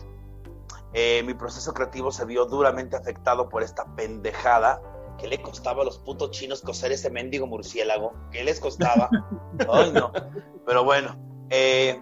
Eh, 0.95 1.23
mi 1.25 1.35
proceso 1.35 1.73
creativo 1.75 2.11
se 2.11 2.25
vio 2.25 2.47
duramente 2.47 2.97
afectado 2.97 3.49
por 3.49 3.63
esta 3.63 3.85
pendejada 3.95 4.81
que 5.19 5.29
le 5.29 5.43
costaba 5.43 5.83
a 5.83 5.85
los 5.85 5.99
putos 5.99 6.31
chinos 6.31 6.63
coser 6.63 6.93
ese 6.93 7.11
mendigo 7.11 7.47
murciélago. 7.47 8.15
¿Qué 8.31 8.45
les 8.45 8.61
costaba? 8.61 9.11
Ay, 9.71 9.91
no. 9.93 10.13
Pero 10.65 10.85
bueno, 10.85 11.17
eh, 11.51 12.01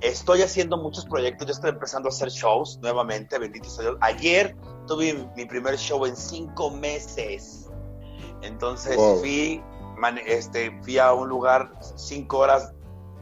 estoy 0.00 0.42
haciendo 0.42 0.76
muchos 0.78 1.04
proyectos. 1.06 1.46
Yo 1.46 1.52
estoy 1.52 1.70
empezando 1.70 2.08
a 2.08 2.10
hacer 2.10 2.30
shows 2.30 2.78
nuevamente, 2.82 3.38
bendito 3.38 3.68
sea 3.68 3.84
Dios. 3.84 3.98
Ayer 4.00 4.56
tuve 4.86 5.28
mi 5.36 5.44
primer 5.44 5.76
show 5.76 6.04
en 6.06 6.16
cinco 6.16 6.70
meses. 6.70 7.70
Entonces 8.42 8.96
Wow. 8.96 9.18
fui, 9.18 9.62
este, 10.26 10.78
fui 10.82 10.98
a 10.98 11.12
un 11.12 11.28
lugar 11.28 11.72
cinco 11.96 12.38
horas 12.38 12.72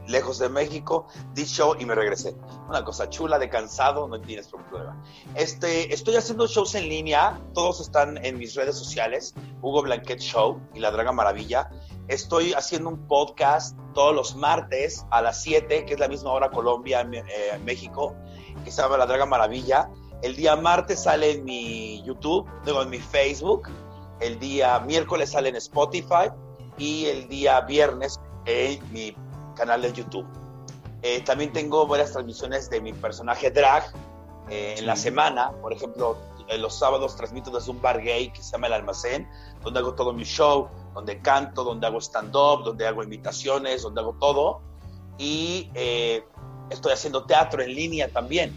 lejos 0.07 0.39
de 0.39 0.49
México, 0.49 1.07
di 1.33 1.45
show 1.45 1.75
y 1.77 1.85
me 1.85 1.93
regresé. 1.93 2.35
Una 2.67 2.83
cosa 2.83 3.09
chula, 3.09 3.37
de 3.37 3.49
cansado, 3.49 4.07
no 4.07 4.19
tienes 4.21 4.47
problema. 4.47 5.01
Este, 5.35 5.93
estoy 5.93 6.15
haciendo 6.15 6.47
shows 6.47 6.75
en 6.75 6.89
línea, 6.89 7.39
todos 7.53 7.81
están 7.81 8.23
en 8.25 8.37
mis 8.37 8.55
redes 8.55 8.77
sociales, 8.77 9.33
Hugo 9.61 9.83
Blanquet 9.83 10.19
Show 10.19 10.59
y 10.73 10.79
La 10.79 10.91
Draga 10.91 11.11
Maravilla. 11.11 11.69
Estoy 12.07 12.53
haciendo 12.53 12.89
un 12.89 13.05
podcast 13.07 13.77
todos 13.93 14.15
los 14.15 14.35
martes 14.35 15.05
a 15.11 15.21
las 15.21 15.41
7, 15.43 15.85
que 15.85 15.93
es 15.93 15.99
la 15.99 16.07
misma 16.07 16.31
hora 16.31 16.49
Colombia, 16.49 17.01
eh, 17.11 17.59
México, 17.65 18.15
que 18.63 18.71
se 18.71 18.81
llama 18.81 18.97
La 18.97 19.05
Draga 19.05 19.25
Maravilla. 19.25 19.89
El 20.21 20.35
día 20.35 20.55
martes 20.55 21.03
sale 21.03 21.31
en 21.31 21.43
mi 21.43 22.01
YouTube, 22.03 22.49
digo, 22.65 22.81
en 22.81 22.89
mi 22.89 22.99
Facebook. 22.99 23.69
El 24.19 24.39
día 24.39 24.79
miércoles 24.79 25.31
sale 25.31 25.49
en 25.49 25.57
Spotify. 25.57 26.31
Y 26.77 27.05
el 27.05 27.27
día 27.27 27.61
viernes 27.61 28.19
en 28.45 28.79
mi 28.91 29.15
canal 29.55 29.81
de 29.81 29.93
YouTube. 29.93 30.27
Eh, 31.01 31.21
también 31.21 31.51
tengo 31.53 31.85
varias 31.87 32.11
transmisiones 32.11 32.69
de 32.69 32.81
mi 32.81 32.93
personaje 32.93 33.51
drag 33.51 33.91
eh, 34.49 34.75
en 34.77 34.85
la 34.85 34.95
semana. 34.95 35.51
Por 35.61 35.73
ejemplo, 35.73 36.17
eh, 36.47 36.57
los 36.57 36.79
sábados 36.79 37.15
transmito 37.15 37.51
desde 37.51 37.71
un 37.71 37.81
bar 37.81 38.01
gay 38.01 38.31
que 38.31 38.41
se 38.41 38.51
llama 38.51 38.67
El 38.67 38.73
Almacén, 38.73 39.27
donde 39.61 39.79
hago 39.79 39.93
todo 39.95 40.13
mi 40.13 40.23
show, 40.23 40.69
donde 40.93 41.21
canto, 41.21 41.63
donde 41.63 41.87
hago 41.87 41.99
stand-up, 41.99 42.63
donde 42.63 42.87
hago 42.87 43.03
invitaciones, 43.03 43.81
donde 43.81 44.01
hago 44.01 44.13
todo. 44.13 44.61
Y 45.17 45.69
eh, 45.73 46.23
estoy 46.69 46.93
haciendo 46.93 47.25
teatro 47.25 47.61
en 47.61 47.75
línea 47.75 48.07
también. 48.09 48.53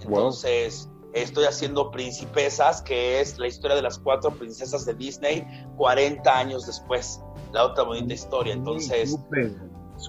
Entonces, 0.00 0.88
estoy 1.14 1.46
haciendo 1.46 1.90
Principesas, 1.90 2.82
que 2.82 3.20
es 3.20 3.38
la 3.38 3.46
historia 3.46 3.74
de 3.74 3.82
las 3.82 3.98
cuatro 3.98 4.30
princesas 4.30 4.84
de 4.84 4.94
Disney 4.94 5.46
40 5.78 6.30
años 6.30 6.66
después. 6.66 7.22
La 7.52 7.64
otra 7.64 7.84
bonita 7.84 8.12
historia. 8.14 8.52
Entonces, 8.54 9.16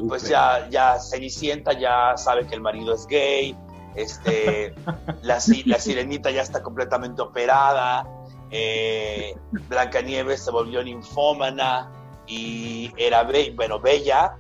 pues 0.08 0.24
ya, 0.30 0.68
ya 0.70 1.00
Cenicienta 1.00 1.74
ya 1.74 2.16
sabe 2.18 2.46
que 2.48 2.56
el 2.56 2.62
marido 2.62 2.94
es 2.94 3.06
gay, 3.08 3.58
este, 3.96 4.74
la, 5.24 5.40
si- 5.40 5.64
la 5.64 5.80
sirenita 5.80 6.30
ya 6.32 6.42
está 6.42 6.62
completamente 6.62 7.22
operada, 7.22 8.08
eh, 8.52 9.36
Blancanieves 9.68 10.44
se 10.44 10.52
volvió 10.52 10.84
ninfómana 10.84 11.92
y 12.28 12.92
era 12.98 13.24
be- 13.24 13.52
bueno, 13.56 13.80
Bella 13.80 14.38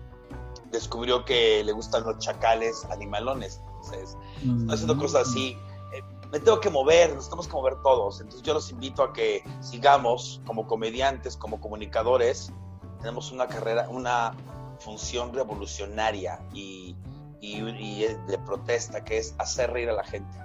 descubrió 0.71 1.25
que 1.25 1.63
le 1.63 1.71
gustan 1.71 2.03
los 2.03 2.19
chacales 2.19 2.85
animalones. 2.91 3.61
Entonces, 3.67 4.17
estoy 4.61 4.73
haciendo 4.73 4.97
cosas 4.97 5.27
así. 5.27 5.57
Eh, 5.93 6.01
me 6.31 6.39
tengo 6.39 6.59
que 6.59 6.69
mover, 6.69 7.15
nos 7.15 7.25
tenemos 7.25 7.47
que 7.47 7.53
mover 7.53 7.75
todos. 7.81 8.19
Entonces 8.21 8.43
yo 8.43 8.53
los 8.53 8.69
invito 8.69 9.01
a 9.03 9.13
que 9.13 9.43
sigamos 9.61 10.41
como 10.45 10.67
comediantes, 10.67 11.35
como 11.37 11.59
comunicadores. 11.59 12.51
Tenemos 12.99 13.31
una 13.31 13.47
carrera, 13.47 13.87
una 13.89 14.33
función 14.79 15.33
revolucionaria 15.33 16.39
y, 16.53 16.95
y- 17.41 17.57
y 17.61 18.05
de 18.27 18.37
protesta, 18.39 19.03
que 19.03 19.17
es 19.17 19.35
hacer 19.37 19.71
reír 19.71 19.89
a 19.89 19.93
la 19.93 20.03
gente. 20.03 20.37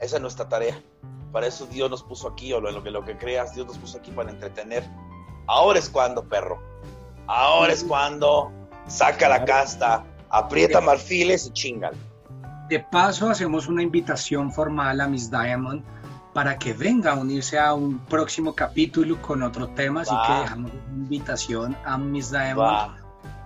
Esa 0.00 0.16
es 0.16 0.22
nuestra 0.22 0.48
tarea. 0.48 0.80
Para 1.32 1.46
eso 1.46 1.66
Dios 1.66 1.90
nos 1.90 2.02
puso 2.02 2.28
aquí, 2.28 2.52
o 2.52 2.60
lo 2.60 2.82
que, 2.82 2.90
lo 2.90 3.04
que 3.04 3.16
creas, 3.18 3.54
Dios 3.54 3.66
nos 3.66 3.78
puso 3.78 3.98
aquí 3.98 4.10
para 4.10 4.30
entretener. 4.30 4.84
Ahora 5.46 5.78
es 5.78 5.88
cuando, 5.90 6.26
perro. 6.28 6.58
Ahora 7.26 7.72
es 7.72 7.84
cuando 7.84 8.50
saca 8.86 9.28
la 9.28 9.44
casta, 9.44 10.04
aprieta 10.30 10.80
marfiles 10.80 11.46
y 11.46 11.50
chingan. 11.52 11.92
De 12.70 12.80
paso, 12.80 13.28
hacemos 13.30 13.66
una 13.66 13.82
invitación 13.82 14.52
formal 14.52 15.00
a 15.00 15.08
Miss 15.08 15.30
Diamond 15.30 15.82
para 16.38 16.56
que 16.56 16.72
venga 16.72 17.10
a 17.10 17.14
unirse 17.16 17.58
a 17.58 17.74
un 17.74 17.98
próximo 17.98 18.54
capítulo 18.54 19.20
con 19.20 19.42
otro 19.42 19.66
tema, 19.70 20.02
así 20.02 20.14
Va. 20.14 20.24
que 20.24 20.42
dejamos 20.42 20.70
una 20.70 21.02
invitación 21.02 21.76
a 21.84 21.98
Miss 21.98 22.30
Diamond 22.30 22.92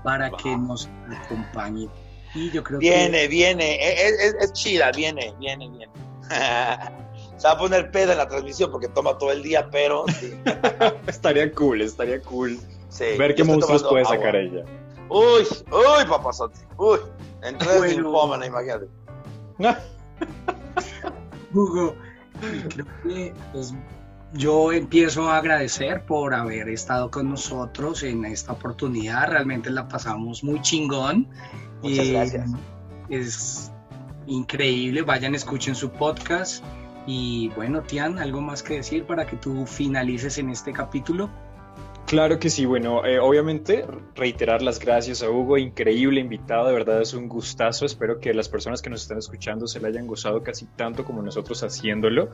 para 0.05 0.30
que 0.30 0.55
nos 0.59 0.90
acompañe. 1.24 1.88
Y 2.34 2.51
yo 2.51 2.62
creo 2.62 2.78
Viene, 2.80 3.28
viene, 3.28 3.76
es, 3.80 4.12
es- 4.20 4.34
es 4.43 4.53
chida, 4.53 4.93
viene, 4.93 5.34
viene, 5.38 5.70
viene. 5.70 5.90
Se 7.38 7.49
va 7.49 7.55
a 7.55 7.59
poner 7.59 7.90
pedo 7.90 8.12
en 8.12 8.18
la 8.18 8.28
transmisión 8.28 8.70
porque 8.70 8.88
toma 8.88 9.16
todo 9.16 9.32
el 9.32 9.43
día, 9.43 9.70
pero 9.70 10.05
sí. 10.20 10.34
Estaría 11.07 11.51
cool, 11.55 11.80
estaría 11.80 12.20
cool 12.20 12.59
sí. 12.90 13.05
ver 13.18 13.34
qué 13.34 13.43
monstruos 13.43 13.84
puede 13.84 14.05
agua. 14.05 14.16
sacar 14.16 14.36
ella. 14.36 14.64
Uy, 15.09 15.47
uy, 15.70 16.05
papazote, 16.11 16.61
uy. 16.76 16.99
Entonces, 17.43 18.03
Bueno. 18.03 18.45
imagínate. 18.45 18.86
que 19.59 19.74
Hugo, 21.55 21.95
y 22.43 22.68
creo 22.68 22.86
que 23.03 23.34
es 23.55 23.74
yo 24.34 24.72
empiezo 24.72 25.28
a 25.28 25.38
agradecer 25.38 26.05
por 26.05 26.34
haber 26.34 26.68
estado 26.68 27.11
con 27.11 27.28
nosotros 27.28 28.03
en 28.03 28.24
esta 28.24 28.53
oportunidad. 28.53 29.28
Realmente 29.28 29.70
la 29.70 29.88
pasamos 29.88 30.43
muy 30.43 30.61
chingón. 30.62 31.28
Muchas 31.82 32.09
gracias. 32.09 32.51
Es 33.11 33.72
increíble. 34.26 35.03
Vayan, 35.03 35.34
escuchen 35.34 35.74
su 35.74 35.90
podcast. 35.90 36.64
Y 37.07 37.51
bueno, 37.57 37.82
Tian, 37.82 38.18
¿algo 38.18 38.40
más 38.40 38.62
que 38.62 38.74
decir 38.74 39.05
para 39.05 39.26
que 39.26 39.36
tú 39.36 39.66
finalices 39.66 40.38
en 40.38 40.51
este 40.51 40.72
capítulo? 40.72 41.28
Claro 42.12 42.38
que 42.38 42.50
sí, 42.50 42.66
bueno, 42.66 43.06
eh, 43.06 43.18
obviamente 43.18 43.86
reiterar 44.14 44.60
las 44.60 44.78
gracias 44.78 45.22
a 45.22 45.30
Hugo, 45.30 45.56
increíble 45.56 46.20
invitado, 46.20 46.66
de 46.66 46.74
verdad 46.74 47.00
es 47.00 47.14
un 47.14 47.26
gustazo, 47.26 47.86
espero 47.86 48.20
que 48.20 48.34
las 48.34 48.50
personas 48.50 48.82
que 48.82 48.90
nos 48.90 49.00
están 49.00 49.16
escuchando 49.16 49.66
se 49.66 49.80
la 49.80 49.88
hayan 49.88 50.06
gozado 50.06 50.42
casi 50.42 50.66
tanto 50.66 51.06
como 51.06 51.22
nosotros 51.22 51.62
haciéndolo. 51.62 52.28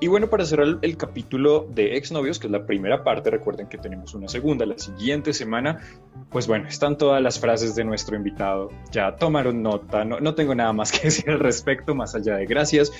Y 0.00 0.08
bueno, 0.08 0.28
para 0.28 0.44
cerrar 0.44 0.66
el, 0.66 0.78
el 0.82 0.98
capítulo 0.98 1.66
de 1.70 1.96
Exnovios, 1.96 2.38
que 2.38 2.48
es 2.48 2.50
la 2.50 2.66
primera 2.66 3.04
parte, 3.04 3.30
recuerden 3.30 3.68
que 3.68 3.78
tenemos 3.78 4.12
una 4.12 4.28
segunda 4.28 4.66
la 4.66 4.76
siguiente 4.76 5.32
semana, 5.32 5.80
pues 6.28 6.46
bueno, 6.46 6.68
están 6.68 6.98
todas 6.98 7.22
las 7.22 7.40
frases 7.40 7.74
de 7.74 7.84
nuestro 7.84 8.16
invitado, 8.16 8.68
ya 8.90 9.16
tomaron 9.16 9.62
nota, 9.62 10.04
no, 10.04 10.20
no 10.20 10.34
tengo 10.34 10.54
nada 10.54 10.74
más 10.74 10.92
que 10.92 10.98
decir 11.04 11.30
al 11.30 11.40
respecto, 11.40 11.94
más 11.94 12.14
allá 12.14 12.36
de 12.36 12.44
gracias. 12.44 12.92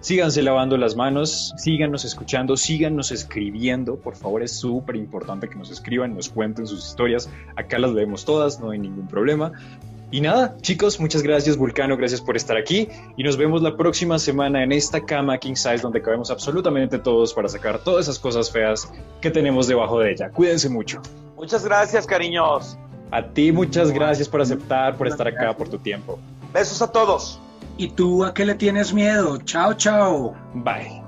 Síganse 0.00 0.42
lavando 0.42 0.78
las 0.78 0.96
manos, 0.96 1.52
síganos 1.58 2.06
escuchando, 2.06 2.56
síganos 2.56 3.12
escribiendo. 3.12 3.96
Por 3.96 4.16
favor, 4.16 4.42
es 4.42 4.52
súper 4.52 4.96
importante 4.96 5.48
que 5.48 5.56
nos 5.56 5.70
escriban, 5.70 6.14
nos 6.14 6.30
cuenten 6.30 6.66
sus 6.66 6.88
historias. 6.88 7.28
Acá 7.56 7.78
las 7.78 7.92
leemos 7.92 8.24
todas, 8.24 8.60
no 8.60 8.70
hay 8.70 8.78
ningún 8.78 9.06
problema. 9.08 9.52
Y 10.12 10.22
nada, 10.22 10.56
chicos, 10.60 10.98
muchas 10.98 11.22
gracias, 11.22 11.56
Vulcano, 11.56 11.96
gracias 11.96 12.20
por 12.20 12.36
estar 12.36 12.56
aquí. 12.56 12.88
Y 13.16 13.22
nos 13.22 13.36
vemos 13.36 13.62
la 13.62 13.76
próxima 13.76 14.18
semana 14.18 14.64
en 14.64 14.72
esta 14.72 15.04
cama 15.04 15.38
King 15.38 15.54
Size, 15.54 15.78
donde 15.78 16.02
cabemos 16.02 16.30
absolutamente 16.30 16.98
todos 16.98 17.32
para 17.32 17.48
sacar 17.48 17.78
todas 17.78 18.06
esas 18.06 18.18
cosas 18.18 18.50
feas 18.50 18.90
que 19.20 19.30
tenemos 19.30 19.68
debajo 19.68 20.00
de 20.00 20.12
ella. 20.12 20.30
Cuídense 20.30 20.68
mucho. 20.68 21.00
Muchas 21.36 21.64
gracias, 21.64 22.06
cariños. 22.06 22.76
A 23.12 23.22
ti, 23.22 23.52
muchas 23.52 23.92
gracias 23.92 24.28
por 24.28 24.40
aceptar, 24.40 24.96
por 24.96 25.06
estar 25.06 25.28
acá, 25.28 25.56
por 25.56 25.68
tu 25.68 25.78
tiempo. 25.78 26.18
Besos 26.52 26.80
a 26.82 26.90
todos. 26.90 27.40
¿Y 27.76 27.88
tú 27.88 28.24
a 28.24 28.34
qué 28.34 28.44
le 28.44 28.54
tienes 28.54 28.92
miedo? 28.92 29.38
Chao, 29.38 29.74
chao. 29.74 30.34
Bye. 30.54 31.02